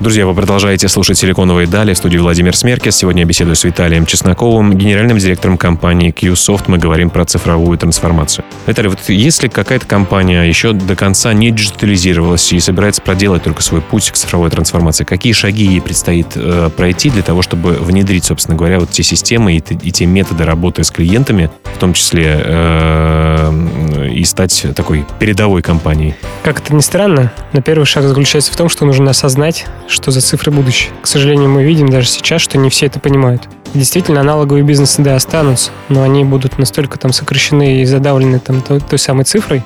Друзья, 0.00 0.24
вы 0.26 0.32
продолжаете 0.34 0.88
слушать 0.88 1.18
«Силиконовые 1.18 1.66
дали» 1.66 1.92
в 1.92 1.96
студии 1.98 2.16
Владимир 2.16 2.56
Смеркес. 2.56 2.96
Сегодня 2.96 3.20
я 3.20 3.28
беседую 3.28 3.54
с 3.54 3.64
Виталием 3.64 4.06
Чесноковым, 4.06 4.72
генеральным 4.72 5.18
директором 5.18 5.58
компании 5.58 6.10
QSoft. 6.10 6.64
Мы 6.68 6.78
говорим 6.78 7.10
про 7.10 7.26
цифровую 7.26 7.76
трансформацию. 7.76 8.42
Виталий, 8.66 8.88
вот 8.88 9.00
если 9.08 9.48
какая-то 9.48 9.84
компания 9.84 10.44
еще 10.44 10.72
до 10.72 10.96
конца 10.96 11.34
не 11.34 11.50
диджитализировалась 11.50 12.50
и 12.50 12.60
собирается 12.60 13.02
проделать 13.02 13.42
только 13.42 13.60
свой 13.62 13.82
путь 13.82 14.10
к 14.10 14.14
цифровой 14.14 14.48
трансформации, 14.48 15.04
какие 15.04 15.34
шаги 15.34 15.66
ей 15.66 15.82
предстоит 15.82 16.28
э, 16.34 16.70
пройти 16.74 17.10
для 17.10 17.22
того, 17.22 17.42
чтобы 17.42 17.72
внедрить, 17.72 18.24
собственно 18.24 18.56
говоря, 18.56 18.80
вот 18.80 18.90
те 18.90 19.02
системы 19.02 19.56
и, 19.56 19.58
и 19.58 19.92
те 19.92 20.06
методы 20.06 20.46
работы 20.46 20.82
с 20.82 20.90
клиентами, 20.90 21.50
в 21.74 21.78
том 21.78 21.92
числе 21.92 22.40
э, 22.42 24.08
и 24.20 24.24
стать 24.24 24.66
такой 24.76 25.06
передовой 25.18 25.62
компанией? 25.62 26.14
Как 26.44 26.60
это 26.60 26.74
ни 26.74 26.80
странно, 26.80 27.32
но 27.52 27.62
первый 27.62 27.84
шаг 27.84 28.04
заключается 28.04 28.52
в 28.52 28.56
том, 28.56 28.68
что 28.68 28.84
нужно 28.84 29.10
осознать, 29.10 29.66
что 29.88 30.10
за 30.10 30.20
цифры 30.20 30.52
будущее. 30.52 30.90
К 31.00 31.06
сожалению, 31.06 31.48
мы 31.48 31.64
видим 31.64 31.88
даже 31.88 32.08
сейчас, 32.08 32.42
что 32.42 32.58
не 32.58 32.68
все 32.68 32.86
это 32.86 33.00
понимают. 33.00 33.48
Действительно, 33.72 34.20
аналоговые 34.20 34.64
бизнесы, 34.64 35.00
да, 35.00 35.16
останутся, 35.16 35.70
но 35.88 36.02
они 36.02 36.24
будут 36.24 36.58
настолько 36.58 36.98
там 36.98 37.12
сокращены 37.12 37.80
и 37.80 37.84
задавлены 37.84 38.40
там 38.40 38.60
той, 38.62 38.80
той 38.80 38.98
самой 38.98 39.24
цифрой, 39.24 39.62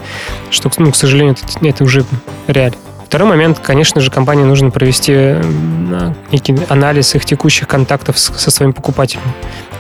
что, 0.51 0.71
ну, 0.77 0.93
к 0.93 0.97
сожалению, 0.97 1.35
это, 1.35 1.67
это 1.67 1.85
уже 1.85 2.05
реально. 2.47 2.77
Второй 3.07 3.29
момент, 3.29 3.61
конечно 3.61 4.01
же, 4.01 4.11
компании 4.11 4.45
нужно 4.45 4.71
провести 4.71 5.37
некий 6.33 6.57
анализ 6.69 7.15
их 7.15 7.25
текущих 7.25 7.67
контактов 7.69 8.19
со 8.19 8.51
своим 8.51 8.73
покупателем. 8.73 9.23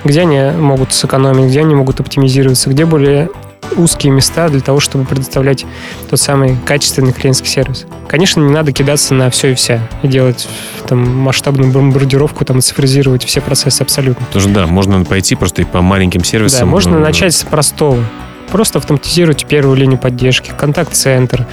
Где 0.04 0.20
они 0.20 0.56
могут 0.56 0.92
сэкономить, 0.92 1.46
где 1.46 1.60
они 1.60 1.74
могут 1.74 2.00
оптимизироваться, 2.00 2.70
где 2.70 2.84
более 2.84 3.28
узкие 3.76 4.12
места 4.12 4.48
для 4.48 4.60
того, 4.60 4.80
чтобы 4.80 5.04
предоставлять 5.04 5.64
тот 6.08 6.20
самый 6.20 6.56
качественный 6.64 7.12
клиентский 7.12 7.48
сервис. 7.48 7.86
Конечно, 8.08 8.40
не 8.40 8.52
надо 8.52 8.72
кидаться 8.72 9.14
на 9.14 9.30
все 9.30 9.52
и 9.52 9.54
вся 9.54 9.80
и 10.02 10.08
делать 10.08 10.48
там 10.86 10.98
масштабную 11.18 11.72
бомбардировку, 11.72 12.44
там, 12.44 12.60
цифризировать 12.60 13.24
все 13.24 13.40
процессы 13.40 13.82
абсолютно. 13.82 14.26
Тоже 14.32 14.48
да, 14.48 14.66
можно 14.66 15.04
пойти 15.04 15.34
просто 15.34 15.62
и 15.62 15.64
по 15.64 15.82
маленьким 15.82 16.24
сервисам. 16.24 16.60
Да, 16.60 16.66
можно 16.66 16.98
начать 16.98 17.34
с 17.34 17.42
простого. 17.42 18.04
Просто 18.50 18.78
автоматизируйте 18.78 19.46
первую 19.46 19.76
линию 19.76 19.98
поддержки, 19.98 20.52
контакт-центр, 20.56 21.46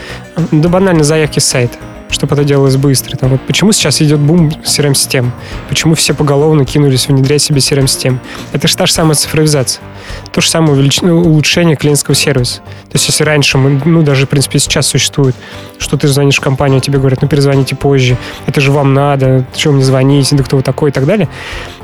да 0.51 0.69
банально 0.69 1.03
заявки 1.03 1.39
с 1.39 1.45
сайта 1.45 1.77
чтобы 2.11 2.35
это 2.35 2.43
делалось 2.43 2.77
быстро. 2.77 3.17
Там, 3.17 3.31
вот 3.31 3.41
почему 3.41 3.71
сейчас 3.71 4.01
идет 4.01 4.19
бум 4.19 4.49
CRM-систем? 4.63 5.31
Почему 5.69 5.95
все 5.95 6.13
поголовно 6.13 6.65
кинулись 6.65 7.07
внедрять 7.07 7.41
себе 7.41 7.59
CRM-систем? 7.59 8.19
Это 8.51 8.67
же 8.67 8.77
та 8.77 8.85
же 8.85 8.93
самая 8.93 9.15
цифровизация. 9.15 9.81
То 10.31 10.41
же 10.41 10.49
самое 10.49 10.73
увелич... 10.73 11.01
Ну, 11.01 11.19
улучшение 11.19 11.75
клиентского 11.75 12.15
сервиса. 12.15 12.57
То 12.57 12.93
есть 12.93 13.07
если 13.07 13.23
раньше, 13.23 13.57
мы, 13.57 13.81
ну 13.85 14.03
даже 14.03 14.25
в 14.25 14.29
принципе 14.29 14.59
сейчас 14.59 14.87
существует, 14.87 15.35
что 15.79 15.97
ты 15.97 16.07
звонишь 16.07 16.37
в 16.37 16.41
компанию, 16.41 16.81
тебе 16.81 16.99
говорят, 16.99 17.21
ну 17.21 17.27
перезвоните 17.27 17.75
позже, 17.75 18.17
это 18.45 18.61
же 18.61 18.71
вам 18.71 18.93
надо, 18.93 19.45
чего 19.55 19.73
мне 19.73 19.83
звоните, 19.83 20.35
да 20.35 20.43
кто 20.43 20.57
вы 20.57 20.63
такой 20.63 20.89
и 20.89 20.93
так 20.93 21.05
далее, 21.05 21.27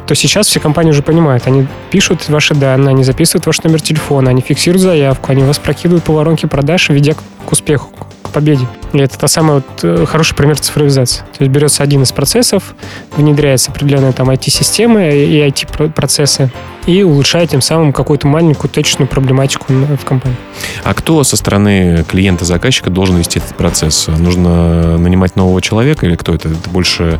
то 0.06 0.16
сейчас 0.16 0.48
все 0.48 0.60
компании 0.60 0.92
уже 0.92 1.04
понимают, 1.04 1.48
они 1.48 1.68
пишут 1.92 2.30
ваши 2.30 2.56
данные, 2.56 2.90
они 2.90 3.04
записывают 3.04 3.46
ваш 3.46 3.62
номер 3.64 3.82
телефона, 3.82 4.30
они 4.30 4.42
фиксируют 4.42 4.82
заявку, 4.82 5.32
они 5.32 5.44
вас 5.44 5.60
прокидывают 5.60 6.04
по 6.04 6.14
воронке 6.14 6.48
продаж, 6.48 6.90
ведя 6.90 7.14
к 7.46 7.52
успеху, 7.52 7.92
победе. 8.38 8.68
И 8.94 9.00
это 9.00 9.18
та 9.18 9.28
самая 9.28 9.56
вот 9.56 9.84
э, 9.84 10.06
хороший 10.06 10.36
пример 10.36 10.60
цифровизации. 10.60 11.22
То 11.38 11.44
есть 11.44 11.52
берется 11.52 11.82
один 11.82 12.04
из 12.04 12.12
процессов, 12.12 12.76
внедряется 13.16 13.72
определенная 13.72 14.12
там 14.12 14.30
IT-система 14.30 15.10
и 15.10 15.40
IT-процессы, 15.50 16.52
и 16.86 17.02
улучшает 17.02 17.50
тем 17.50 17.62
самым 17.62 17.94
какую-то 17.94 18.28
маленькую 18.28 18.70
точную 18.70 19.08
проблематику 19.10 19.66
в 19.74 20.06
компании. 20.06 20.38
А 20.84 20.94
кто 20.94 21.24
со 21.24 21.36
стороны 21.36 22.06
клиента-заказчика 22.08 22.92
должен 22.92 23.18
вести 23.18 23.40
этот 23.40 23.56
процесс? 23.56 24.08
Нужно 24.08 25.00
нанимать 25.00 25.36
нового 25.36 25.60
человека 25.60 26.06
или 26.06 26.16
кто 26.16 26.36
это? 26.36 26.50
Это 26.50 26.70
больше 26.70 27.20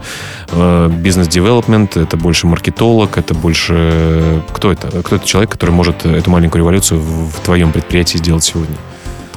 э, 0.52 0.90
бизнес-девелопмент, 0.92 1.98
это 1.98 2.16
больше 2.16 2.46
маркетолог, 2.46 3.18
это 3.18 3.34
больше... 3.34 4.44
Кто 4.54 4.72
это? 4.72 5.02
Кто 5.02 5.16
это 5.16 5.26
человек, 5.26 5.52
который 5.52 5.72
может 5.72 6.06
эту 6.06 6.30
маленькую 6.30 6.62
революцию 6.62 7.02
в 7.02 7.34
твоем 7.44 7.72
предприятии 7.72 8.18
сделать 8.18 8.44
сегодня? 8.44 8.78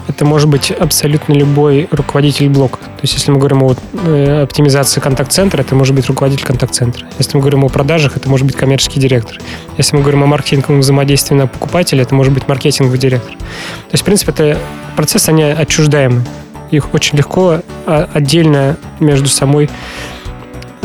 Это 0.08 0.24
может 0.24 0.48
быть 0.48 0.70
абсолютно 0.70 1.32
любой 1.32 1.88
руководитель 1.90 2.48
блока. 2.48 2.78
То 2.78 3.02
есть, 3.02 3.14
если 3.14 3.30
мы 3.30 3.38
говорим 3.38 3.62
о 3.62 3.74
э, 4.04 4.42
оптимизации 4.42 5.00
контакт-центра, 5.00 5.60
это 5.60 5.74
может 5.74 5.94
быть 5.94 6.06
руководитель 6.06 6.44
контакт-центра. 6.44 7.06
Если 7.18 7.36
мы 7.36 7.40
говорим 7.40 7.64
о 7.64 7.68
продажах, 7.68 8.16
это 8.16 8.28
может 8.28 8.46
быть 8.46 8.56
коммерческий 8.56 9.00
директор. 9.00 9.38
Если 9.76 9.96
мы 9.96 10.02
говорим 10.02 10.22
о 10.24 10.26
маркетинговом 10.26 10.80
взаимодействии 10.80 11.34
на 11.34 11.46
покупателя, 11.46 12.02
это 12.02 12.14
может 12.14 12.32
быть 12.32 12.48
маркетинговый 12.48 12.98
директор. 12.98 13.32
То 13.36 13.92
есть, 13.92 14.02
в 14.02 14.04
принципе, 14.04 14.32
это 14.32 14.58
процессы, 14.96 15.30
они 15.30 15.44
отчуждаемы. 15.44 16.24
Их 16.70 16.94
очень 16.94 17.18
легко 17.18 17.62
а, 17.86 18.08
отдельно 18.12 18.76
между 19.00 19.28
собой 19.28 19.68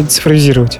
цифровизировать. 0.07 0.79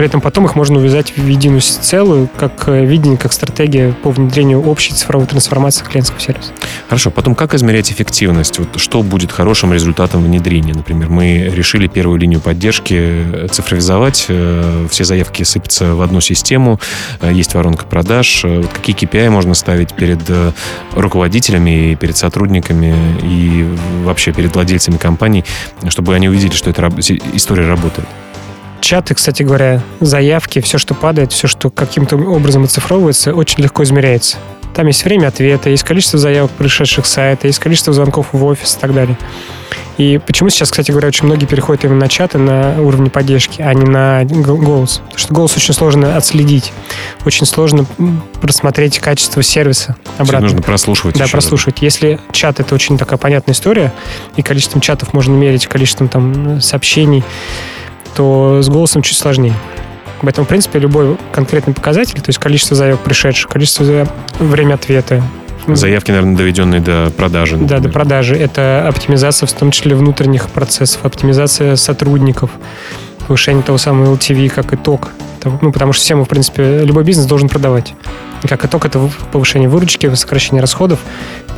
При 0.00 0.06
этом 0.06 0.22
потом 0.22 0.46
их 0.46 0.54
можно 0.54 0.78
увязать 0.78 1.14
в 1.14 1.26
единую 1.26 1.60
целую, 1.60 2.26
как 2.34 2.68
э, 2.68 2.86
видение, 2.86 3.18
как 3.18 3.34
стратегия 3.34 3.92
по 4.02 4.10
внедрению 4.10 4.62
общей 4.62 4.94
цифровой 4.94 5.26
трансформации 5.26 5.84
клиентского 5.84 6.18
сервиса. 6.18 6.52
Хорошо, 6.88 7.10
потом 7.10 7.34
как 7.34 7.52
измерять 7.52 7.92
эффективность? 7.92 8.58
Вот 8.58 8.80
что 8.80 9.02
будет 9.02 9.30
хорошим 9.30 9.74
результатом 9.74 10.24
внедрения? 10.24 10.72
Например, 10.72 11.10
мы 11.10 11.52
решили 11.54 11.86
первую 11.86 12.18
линию 12.18 12.40
поддержки 12.40 12.94
э, 12.98 13.48
цифровизовать, 13.50 14.24
э, 14.28 14.86
все 14.90 15.04
заявки 15.04 15.42
сыпятся 15.42 15.94
в 15.94 16.00
одну 16.00 16.22
систему, 16.22 16.80
есть 17.20 17.52
воронка 17.52 17.84
продаж. 17.84 18.44
Вот 18.44 18.68
какие 18.72 18.96
KPI 18.96 19.28
можно 19.28 19.52
ставить 19.52 19.92
перед 19.92 20.20
руководителями 20.92 21.92
и 21.92 21.94
перед 21.94 22.16
сотрудниками 22.16 22.94
и 23.22 23.68
вообще 24.02 24.32
перед 24.32 24.54
владельцами 24.54 24.96
компаний, 24.96 25.44
чтобы 25.90 26.14
они 26.14 26.30
увидели, 26.30 26.52
что 26.52 26.70
эта 26.70 26.90
история 27.34 27.66
работает? 27.66 28.08
Чаты, 28.80 29.14
кстати 29.14 29.42
говоря, 29.42 29.82
заявки, 30.00 30.60
все, 30.60 30.78
что 30.78 30.94
падает, 30.94 31.32
все, 31.32 31.46
что 31.46 31.70
каким-то 31.70 32.16
образом 32.16 32.64
оцифровывается, 32.64 33.34
очень 33.34 33.62
легко 33.62 33.82
измеряется. 33.82 34.38
Там 34.74 34.86
есть 34.86 35.04
время 35.04 35.28
ответа, 35.28 35.68
есть 35.68 35.82
количество 35.82 36.18
заявок, 36.18 36.50
пришедших 36.52 37.04
с 37.06 37.10
сайта, 37.10 37.48
есть 37.48 37.58
количество 37.58 37.92
звонков 37.92 38.28
в 38.32 38.44
офис 38.44 38.76
и 38.76 38.80
так 38.80 38.94
далее. 38.94 39.18
И 39.98 40.18
почему 40.24 40.48
сейчас, 40.48 40.70
кстати 40.70 40.92
говоря, 40.92 41.08
очень 41.08 41.26
многие 41.26 41.44
переходят 41.44 41.84
именно 41.84 42.00
на 42.00 42.08
чаты 42.08 42.38
на 42.38 42.80
уровне 42.80 43.10
поддержки, 43.10 43.60
а 43.60 43.74
не 43.74 43.84
на 43.84 44.24
голос? 44.24 45.02
Потому 45.04 45.18
что 45.18 45.34
голос 45.34 45.56
очень 45.56 45.74
сложно 45.74 46.16
отследить. 46.16 46.72
Очень 47.26 47.44
сложно 47.44 47.84
просмотреть 48.40 48.98
качество 48.98 49.42
сервиса 49.42 49.96
обратно. 50.16 50.46
Все 50.46 50.56
нужно 50.56 50.62
прослушивать. 50.62 51.18
Да, 51.18 51.26
прослушивать. 51.26 51.82
Если 51.82 52.18
чат— 52.32 52.60
это 52.60 52.74
очень 52.74 52.96
такая 52.96 53.18
понятная 53.18 53.54
история, 53.54 53.92
и 54.36 54.42
количеством 54.42 54.80
чатов 54.80 55.12
можно 55.12 55.34
мерить, 55.34 55.66
количеством 55.66 56.08
там 56.08 56.62
сообщений, 56.62 57.22
то 58.14 58.60
с 58.62 58.68
голосом 58.68 59.02
чуть 59.02 59.18
сложнее. 59.18 59.54
Поэтому, 60.22 60.44
в 60.44 60.48
принципе, 60.48 60.78
любой 60.78 61.16
конкретный 61.32 61.72
показатель, 61.72 62.20
то 62.20 62.28
есть 62.28 62.38
количество 62.38 62.76
заявок 62.76 63.00
пришедших, 63.00 63.48
количество 63.48 64.06
время 64.38 64.74
ответа, 64.74 65.22
Заявки, 65.66 66.10
наверное, 66.10 66.36
доведенные 66.36 66.80
до 66.80 67.12
продажи. 67.16 67.56
Например. 67.56 67.80
Да, 67.80 67.88
до 67.88 67.92
продажи. 67.92 68.36
Это 68.36 68.86
оптимизация, 68.88 69.46
в 69.46 69.52
том 69.52 69.70
числе 69.70 69.94
внутренних 69.94 70.48
процессов, 70.48 71.04
оптимизация 71.04 71.76
сотрудников, 71.76 72.50
повышение 73.26 73.62
того 73.62 73.78
самого 73.78 74.14
LTV 74.14 74.48
как 74.48 74.72
итог. 74.72 75.10
Ну, 75.44 75.72
потому 75.72 75.92
что 75.92 76.02
все 76.02 76.14
мы, 76.14 76.24
в 76.24 76.28
принципе, 76.28 76.82
любой 76.84 77.04
бизнес 77.04 77.26
должен 77.26 77.48
продавать. 77.48 77.94
И 78.42 78.48
как 78.48 78.64
итог 78.64 78.84
это 78.86 79.10
повышение 79.32 79.68
выручки, 79.68 80.12
сокращение 80.14 80.60
расходов, 80.60 81.00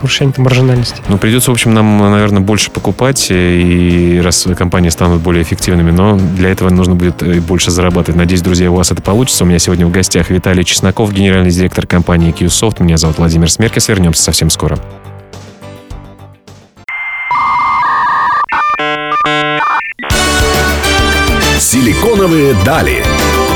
повышение 0.01 0.33
там, 0.33 0.45
маржинальности. 0.45 1.01
Ну, 1.09 1.17
придется, 1.17 1.51
в 1.51 1.55
общем, 1.55 1.75
нам, 1.75 1.99
наверное, 1.99 2.41
больше 2.41 2.71
покупать, 2.71 3.29
э, 3.31 3.61
и 3.61 4.21
раз 4.21 4.47
компании 4.57 4.89
станут 4.89 5.21
более 5.21 5.43
эффективными, 5.43 5.91
но 5.91 6.17
для 6.17 6.51
этого 6.51 6.71
нужно 6.71 6.95
будет 6.95 7.23
э, 7.23 7.41
больше 7.41 7.71
зарабатывать. 7.71 8.17
Надеюсь, 8.17 8.43
друзья, 8.43 8.71
у 8.71 8.75
вас 8.75 8.91
это 8.91 9.01
получится. 9.01 9.45
У 9.45 9.47
меня 9.47 9.59
сегодня 9.59 9.87
в 9.87 9.93
гостях 9.93 10.31
Виталий 10.31 10.65
Чесноков, 10.65 11.13
генеральный 11.13 11.51
директор 11.51 11.87
компании 11.87 12.35
QSoft. 12.37 12.83
Меня 12.83 12.97
зовут 12.97 13.19
Владимир 13.19 13.51
Смеркис. 13.51 13.89
Вернемся 13.89 14.23
совсем 14.23 14.51
скоро. 14.51 14.79
Силиконовые 21.59 22.55
дали. 22.65 23.05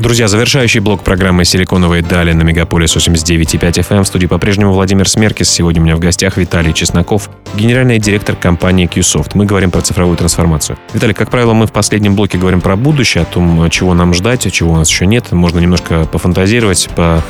Друзья, 0.00 0.28
завершающий 0.28 0.78
блок 0.78 1.02
программы 1.02 1.44
«Силиконовые 1.44 2.02
дали» 2.02 2.32
на 2.32 2.42
Мегаполис 2.42 2.94
89.5 2.96 3.58
FM. 3.58 4.04
В 4.04 4.06
студии 4.06 4.26
по-прежнему 4.26 4.72
Владимир 4.72 5.08
Смеркис. 5.08 5.50
Сегодня 5.50 5.82
у 5.82 5.84
меня 5.84 5.96
в 5.96 5.98
гостях 5.98 6.36
Виталий 6.36 6.72
Чесноков, 6.72 7.28
генеральный 7.56 7.98
директор 7.98 8.36
компании 8.36 8.88
QSoft. 8.88 9.32
Мы 9.34 9.44
говорим 9.44 9.72
про 9.72 9.80
цифровую 9.80 10.16
трансформацию. 10.16 10.78
Виталий, 10.94 11.14
как 11.14 11.30
правило, 11.30 11.52
мы 11.52 11.66
в 11.66 11.72
последнем 11.72 12.14
блоке 12.14 12.38
говорим 12.38 12.60
про 12.60 12.76
будущее, 12.76 13.22
о 13.22 13.24
том, 13.24 13.68
чего 13.70 13.92
нам 13.92 14.14
ждать, 14.14 14.50
чего 14.52 14.72
у 14.72 14.76
нас 14.76 14.88
еще 14.88 15.04
нет. 15.04 15.32
Можно 15.32 15.58
немножко 15.58 16.04
пофантазировать, 16.04 16.88
по, 16.94 17.24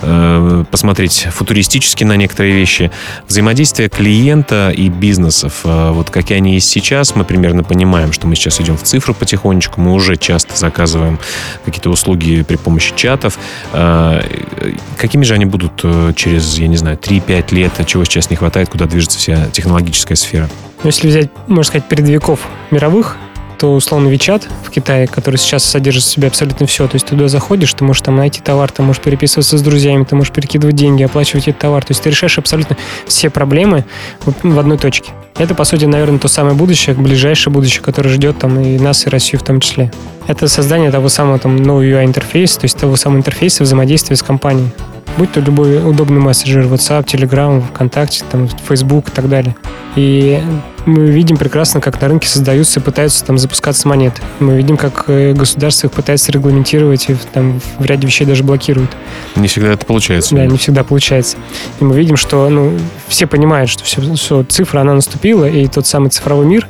э, 0.00 0.64
посмотреть 0.70 1.28
футуристически 1.30 2.04
на 2.04 2.16
некоторые 2.16 2.54
вещи. 2.54 2.90
Взаимодействие 3.28 3.90
клиента 3.90 4.72
и 4.74 4.88
бизнесов. 4.88 5.60
Э, 5.64 5.90
вот 5.90 6.08
какие 6.08 6.38
они 6.38 6.54
есть 6.54 6.70
сейчас, 6.70 7.14
мы 7.14 7.24
примерно 7.24 7.62
понимаем, 7.62 8.14
что 8.14 8.26
мы 8.26 8.36
сейчас 8.36 8.58
идем 8.62 8.78
в 8.78 8.84
цифру 8.84 9.12
потихонечку. 9.12 9.82
Мы 9.82 9.92
уже 9.92 10.16
часто 10.16 10.56
заказываем 10.56 11.18
какие-то 11.66 11.90
услуги 11.90 12.05
услуги 12.06 12.42
при 12.42 12.56
помощи 12.56 12.94
чатов. 12.94 13.38
А, 13.72 14.22
какими 14.96 15.24
же 15.24 15.34
они 15.34 15.44
будут 15.44 15.80
э, 15.82 16.12
через, 16.14 16.58
я 16.58 16.68
не 16.68 16.76
знаю, 16.76 16.96
3-5 16.96 17.54
лет, 17.54 17.72
чего 17.86 18.04
сейчас 18.04 18.30
не 18.30 18.36
хватает, 18.36 18.68
куда 18.68 18.86
движется 18.86 19.18
вся 19.18 19.46
технологическая 19.50 20.14
сфера? 20.14 20.48
Ну, 20.82 20.88
если 20.88 21.08
взять, 21.08 21.30
можно 21.48 21.64
сказать, 21.64 21.88
передовиков 21.88 22.40
мировых, 22.70 23.16
то 23.58 23.74
условно 23.74 24.08
Вичат 24.08 24.46
в 24.64 24.70
Китае, 24.70 25.06
который 25.06 25.36
сейчас 25.36 25.64
содержит 25.64 26.04
в 26.04 26.06
себе 26.06 26.28
абсолютно 26.28 26.66
все. 26.66 26.86
То 26.86 26.96
есть 26.96 27.06
туда 27.06 27.28
заходишь, 27.28 27.72
ты 27.74 27.84
можешь 27.84 28.02
там 28.02 28.16
найти 28.16 28.40
товар, 28.40 28.70
ты 28.70 28.82
можешь 28.82 29.02
переписываться 29.02 29.58
с 29.58 29.62
друзьями, 29.62 30.04
ты 30.04 30.16
можешь 30.16 30.32
перекидывать 30.32 30.76
деньги, 30.76 31.02
оплачивать 31.02 31.48
этот 31.48 31.60
товар. 31.60 31.84
То 31.84 31.92
есть 31.92 32.02
ты 32.02 32.10
решаешь 32.10 32.38
абсолютно 32.38 32.76
все 33.06 33.30
проблемы 33.30 33.84
в 34.24 34.58
одной 34.58 34.78
точке. 34.78 35.10
Это, 35.38 35.54
по 35.54 35.64
сути, 35.64 35.84
наверное, 35.84 36.18
то 36.18 36.28
самое 36.28 36.54
будущее, 36.54 36.96
ближайшее 36.96 37.52
будущее, 37.52 37.82
которое 37.82 38.08
ждет 38.08 38.38
там 38.38 38.58
и 38.58 38.78
нас, 38.78 39.06
и 39.06 39.10
Россию 39.10 39.40
в 39.40 39.44
том 39.44 39.60
числе. 39.60 39.92
Это 40.26 40.48
создание 40.48 40.90
того 40.90 41.08
самого 41.08 41.38
там 41.38 41.56
нового 41.56 41.82
UI-интерфейса, 41.82 42.60
то 42.60 42.64
есть 42.64 42.78
того 42.78 42.96
самого 42.96 43.18
интерфейса 43.18 43.62
взаимодействия 43.62 44.16
с 44.16 44.22
компанией. 44.22 44.70
Будь 45.16 45.32
то 45.32 45.40
любой 45.40 45.78
удобный 45.78 46.20
мессенджер, 46.20 46.64
WhatsApp, 46.64 47.04
Telegram, 47.04 47.62
ВКонтакте, 47.62 48.24
там, 48.30 48.48
Facebook 48.48 49.08
и 49.08 49.12
так 49.12 49.28
далее. 49.28 49.56
И 49.96 50.42
мы 50.84 51.06
видим 51.06 51.36
прекрасно, 51.36 51.80
как 51.80 52.00
на 52.00 52.08
рынке 52.08 52.28
создаются 52.28 52.80
и 52.80 52.82
пытаются 52.82 53.24
там 53.24 53.38
запускаться 53.38 53.88
монеты. 53.88 54.22
Мы 54.40 54.56
видим, 54.56 54.76
как 54.76 55.04
э, 55.08 55.32
государство 55.32 55.88
их 55.88 55.92
пытается 55.92 56.30
регламентировать 56.32 57.08
и 57.10 57.16
там 57.32 57.60
в 57.78 57.84
ряде 57.84 58.06
вещей 58.06 58.24
даже 58.24 58.44
блокирует. 58.44 58.90
Не 59.34 59.48
всегда 59.48 59.72
это 59.72 59.84
получается. 59.86 60.34
Да, 60.34 60.46
не 60.46 60.58
всегда 60.58 60.84
получается. 60.84 61.38
И 61.80 61.84
мы 61.84 61.96
видим, 61.96 62.16
что 62.16 62.48
ну, 62.48 62.78
все 63.08 63.26
понимают, 63.26 63.70
что 63.70 63.84
все, 63.84 64.00
все, 64.14 64.42
цифра, 64.44 64.80
она 64.80 64.94
наступила, 64.94 65.48
и 65.48 65.66
тот 65.66 65.86
самый 65.86 66.10
цифровой 66.10 66.46
мир, 66.46 66.68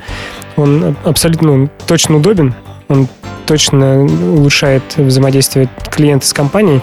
он 0.56 0.96
абсолютно 1.04 1.56
ну, 1.56 1.70
точно 1.86 2.16
удобен, 2.16 2.54
он 2.88 3.08
точно 3.46 4.02
улучшает 4.02 4.82
взаимодействие 4.96 5.68
клиента 5.90 6.26
с 6.26 6.32
компанией 6.32 6.82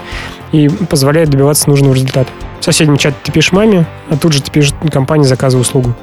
и 0.52 0.68
позволяет 0.68 1.30
добиваться 1.30 1.68
нужного 1.68 1.94
результата. 1.94 2.30
В 2.60 2.64
соседнем 2.64 2.96
чате 2.96 3.16
ты 3.22 3.32
пишешь 3.32 3.52
маме, 3.52 3.86
а 4.08 4.16
тут 4.16 4.32
же 4.32 4.42
ты 4.42 4.50
пишешь 4.50 4.72
компании 4.90 5.26
заказывай 5.26 5.62
услугу 5.62 5.94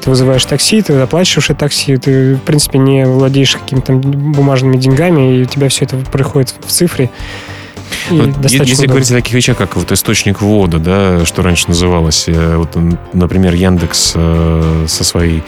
ты 0.00 0.10
вызываешь 0.10 0.44
такси, 0.44 0.82
ты 0.82 0.94
оплачиваешь 0.94 1.50
это 1.50 1.60
такси, 1.60 1.96
ты, 1.96 2.34
в 2.36 2.40
принципе, 2.40 2.78
не 2.78 3.04
владеешь 3.06 3.56
какими-то 3.56 3.92
бумажными 3.92 4.76
деньгами, 4.76 5.36
и 5.36 5.42
у 5.42 5.44
тебя 5.44 5.68
все 5.68 5.84
это 5.84 5.96
проходит 5.96 6.54
в 6.58 6.70
цифре. 6.70 7.10
Вот, 8.10 8.44
если 8.44 8.72
удобно. 8.74 8.86
говорить 8.86 9.10
о 9.10 9.14
таких 9.14 9.34
вещах, 9.34 9.56
как 9.56 9.76
вот 9.76 9.92
источник 9.92 10.40
ввода, 10.40 10.78
да, 10.78 11.24
что 11.24 11.42
раньше 11.42 11.68
называлось, 11.68 12.24
э, 12.26 12.56
вот, 12.56 12.76
например, 13.12 13.54
Яндекс 13.54 14.12
э, 14.14 14.84
со 14.88 15.04
своей 15.04 15.42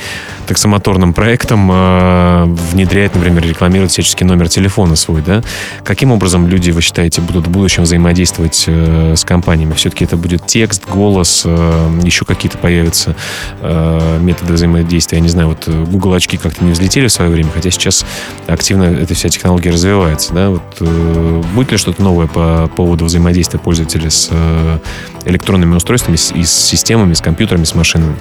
таксомоторным 0.47 1.15
проектом 1.15 1.71
э, 1.73 2.45
внедряет, 2.73 3.15
например, 3.15 3.45
рекламирует 3.47 3.91
всяческий 3.91 4.25
номер 4.25 4.49
телефона 4.49 4.97
свой, 4.97 5.23
да? 5.23 5.43
Каким 5.85 6.13
образом 6.13 6.47
люди, 6.47 6.71
вы 6.71 6.83
считаете, 6.83 7.21
будут 7.21 7.47
в 7.47 7.51
будущем 7.51 7.85
взаимодействовать 7.85 8.65
э, 8.67 9.15
с 9.17 9.25
компаниями? 9.25 9.73
Все-таки 9.75 10.05
это 10.05 10.17
будет 10.17 10.47
текст, 10.47 10.89
голос, 10.89 11.43
э, 11.45 12.01
еще 12.03 12.25
какие-то 12.25 12.59
появятся 12.59 13.17
э, 13.61 14.19
методы 14.21 14.55
взаимодействия? 14.55 15.19
Я 15.19 15.23
не 15.23 15.29
знаю, 15.29 15.49
вот 15.49 15.65
э, 15.67 15.85
Google 15.85 16.15
очки 16.15 16.37
как-то 16.37 16.65
не 16.65 16.73
взлетели 16.73 17.07
в 17.07 17.13
свое 17.13 17.31
время, 17.31 17.51
хотя 17.55 17.71
сейчас 17.71 18.05
активно 18.47 18.85
эта 18.85 19.15
вся 19.15 19.29
технология 19.29 19.71
развивается, 19.71 20.33
да? 20.35 20.51
Вот 20.51 20.63
э, 20.81 21.43
будет 21.55 21.73
ли 21.73 21.79
что-то 21.79 22.03
новое 22.03 22.27
по 22.35 22.71
поводу 22.75 23.05
взаимодействия 23.05 23.59
пользователя 23.59 24.11
с 24.11 24.29
э, 24.31 24.79
электронными 25.25 25.75
устройствами 25.75 26.16
и 26.35 26.45
с 26.45 26.53
системами, 26.53 27.14
с 27.14 27.21
компьютерами, 27.21 27.64
с 27.64 27.75
машинами? 27.75 28.16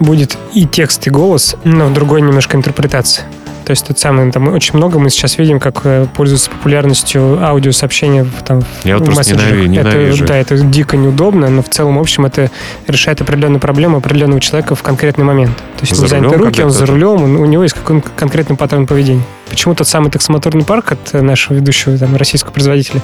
будет 0.00 0.36
и 0.54 0.66
текст, 0.66 1.06
и 1.06 1.10
голос, 1.10 1.54
но 1.62 1.86
в 1.86 1.92
другой 1.92 2.22
немножко 2.22 2.56
интерпретации. 2.56 3.22
То 3.70 3.72
есть 3.72 3.86
тот 3.86 4.00
самый, 4.00 4.32
там 4.32 4.48
очень 4.48 4.76
много 4.76 4.98
мы 4.98 5.10
сейчас 5.10 5.38
видим, 5.38 5.60
как 5.60 5.82
э, 5.84 6.08
пользуются 6.12 6.50
популярностью 6.50 7.38
аудиосообщения 7.40 8.26
там, 8.44 8.64
Я 8.82 8.98
вот 8.98 9.04
просто 9.04 9.36
ненавижу, 9.36 9.68
ненавижу. 9.68 10.24
Это, 10.24 10.26
да, 10.26 10.36
это 10.38 10.58
дико 10.58 10.96
неудобно, 10.96 11.48
но 11.48 11.62
в 11.62 11.68
целом, 11.68 11.96
в 11.96 12.00
общем, 12.00 12.26
это 12.26 12.50
решает 12.88 13.20
определенную 13.20 13.60
проблему 13.60 13.98
определенного 13.98 14.40
человека 14.40 14.74
в 14.74 14.82
конкретный 14.82 15.24
момент. 15.24 15.56
То 15.56 15.82
есть 15.82 15.94
за 15.94 16.02
он 16.02 16.08
заняты 16.08 16.36
руки, 16.36 16.62
он 16.62 16.70
за 16.70 16.84
рулем, 16.84 17.22
он, 17.22 17.36
у 17.36 17.44
него 17.44 17.62
есть 17.62 17.76
какой-то 17.76 18.08
конкретный 18.16 18.56
паттерн 18.56 18.88
поведения. 18.88 19.22
Почему 19.48 19.76
тот 19.76 19.86
самый 19.86 20.10
таксомоторный 20.10 20.64
парк 20.64 20.90
от 20.90 21.22
нашего 21.22 21.54
ведущего 21.54 21.96
там, 21.96 22.16
российского 22.16 22.50
производителя 22.50 23.02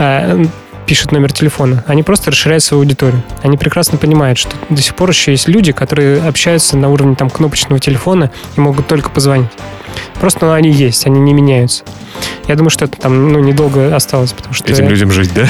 а, 0.00 0.42
пишут 0.90 1.12
номер 1.12 1.32
телефона. 1.32 1.84
Они 1.86 2.02
просто 2.02 2.32
расширяют 2.32 2.64
свою 2.64 2.82
аудиторию. 2.82 3.22
Они 3.44 3.56
прекрасно 3.56 3.96
понимают, 3.96 4.38
что 4.40 4.56
до 4.70 4.82
сих 4.82 4.96
пор 4.96 5.10
еще 5.10 5.30
есть 5.30 5.46
люди, 5.46 5.70
которые 5.70 6.20
общаются 6.20 6.76
на 6.76 6.88
уровне 6.88 7.14
там, 7.14 7.30
кнопочного 7.30 7.78
телефона 7.78 8.32
и 8.56 8.60
могут 8.60 8.88
только 8.88 9.08
позвонить. 9.08 9.50
Просто 10.20 10.46
ну, 10.46 10.52
они 10.52 10.72
есть, 10.72 11.06
они 11.06 11.20
не 11.20 11.32
меняются. 11.32 11.84
Я 12.48 12.56
думаю, 12.56 12.70
что 12.70 12.86
это 12.86 12.96
там 12.96 13.32
ну, 13.32 13.38
недолго 13.38 13.94
осталось, 13.94 14.32
потому 14.32 14.52
что... 14.52 14.68
Этим 14.72 14.88
людям 14.88 15.12
жить, 15.12 15.30
да? 15.32 15.46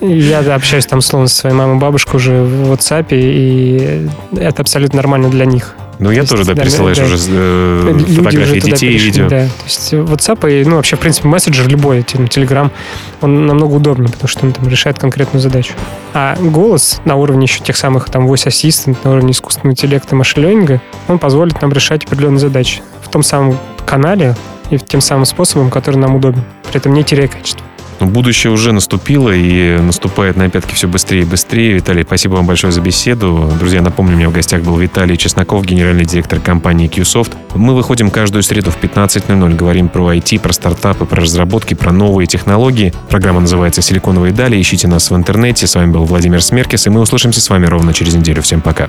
Я 0.00 0.40
общаюсь 0.52 0.86
там 0.86 1.00
словно 1.00 1.28
со 1.28 1.36
своей 1.36 1.54
мамой, 1.54 1.78
бабушкой 1.78 2.16
уже 2.16 2.42
в 2.42 2.72
WhatsApp, 2.72 3.06
и 3.12 4.08
это 4.36 4.62
абсолютно 4.62 4.96
нормально 4.96 5.28
для 5.30 5.44
них. 5.44 5.76
Ну, 5.98 6.10
я 6.10 6.24
тоже, 6.24 6.44
да, 6.44 6.54
пересылаешь 6.54 6.98
да, 6.98 7.04
уже 7.04 7.16
э, 7.28 7.98
фотографии 8.16 8.58
уже 8.58 8.60
детей 8.60 8.94
и 8.94 8.98
видео. 8.98 9.28
Да, 9.28 9.46
то 9.46 9.64
есть 9.64 9.92
WhatsApp 9.92 10.50
и, 10.50 10.64
ну, 10.64 10.76
вообще, 10.76 10.96
в 10.96 11.00
принципе, 11.00 11.28
мессенджер 11.28 11.68
любой, 11.68 12.00
Telegram, 12.00 12.70
он 13.20 13.46
намного 13.46 13.74
удобнее, 13.74 14.10
потому 14.10 14.28
что 14.28 14.46
он 14.46 14.52
там 14.52 14.68
решает 14.68 14.98
конкретную 14.98 15.40
задачу. 15.40 15.74
А 16.14 16.36
голос 16.40 17.00
на 17.04 17.16
уровне 17.16 17.44
еще 17.44 17.60
тех 17.60 17.76
самых 17.76 18.10
там 18.10 18.26
voice 18.26 18.48
assistant, 18.48 18.96
на 19.04 19.12
уровне 19.12 19.32
искусственного 19.32 19.72
интеллекта, 19.72 20.16
машин 20.16 20.42
он 21.08 21.18
позволит 21.18 21.60
нам 21.62 21.72
решать 21.72 22.04
определенные 22.04 22.40
задачи 22.40 22.82
в 23.02 23.08
том 23.08 23.22
самом 23.22 23.58
канале 23.86 24.34
и 24.70 24.78
тем 24.78 25.00
самым 25.00 25.24
способом, 25.24 25.70
который 25.70 25.96
нам 25.96 26.16
удобен, 26.16 26.42
при 26.68 26.78
этом 26.78 26.94
не 26.94 27.04
теряя 27.04 27.28
качество. 27.28 27.64
Но 28.02 28.08
будущее 28.08 28.52
уже 28.52 28.72
наступило 28.72 29.30
и 29.30 29.78
наступает 29.78 30.36
на 30.36 30.50
пятки 30.50 30.74
все 30.74 30.88
быстрее 30.88 31.22
и 31.22 31.24
быстрее. 31.24 31.74
Виталий, 31.74 32.02
спасибо 32.02 32.34
вам 32.34 32.46
большое 32.46 32.72
за 32.72 32.80
беседу. 32.80 33.48
Друзья, 33.60 33.80
напомню, 33.80 34.16
у 34.16 34.18
меня 34.18 34.28
в 34.28 34.32
гостях 34.32 34.62
был 34.62 34.76
Виталий 34.76 35.16
Чесноков, 35.16 35.64
генеральный 35.64 36.04
директор 36.04 36.40
компании 36.40 36.90
QSoft. 36.90 37.32
Мы 37.54 37.76
выходим 37.76 38.10
каждую 38.10 38.42
среду 38.42 38.72
в 38.72 38.82
15.00, 38.82 39.54
говорим 39.54 39.88
про 39.88 40.14
IT, 40.14 40.40
про 40.40 40.52
стартапы, 40.52 41.04
про 41.04 41.20
разработки, 41.20 41.74
про 41.74 41.92
новые 41.92 42.26
технологии. 42.26 42.92
Программа 43.08 43.38
называется 43.38 43.82
«Силиконовые 43.82 44.32
дали». 44.32 44.60
Ищите 44.60 44.88
нас 44.88 45.08
в 45.12 45.14
интернете. 45.14 45.68
С 45.68 45.76
вами 45.76 45.92
был 45.92 46.04
Владимир 46.04 46.42
Смеркис, 46.42 46.88
и 46.88 46.90
мы 46.90 47.02
услышимся 47.02 47.40
с 47.40 47.48
вами 47.48 47.66
ровно 47.66 47.94
через 47.94 48.14
неделю. 48.14 48.42
Всем 48.42 48.62
пока. 48.62 48.88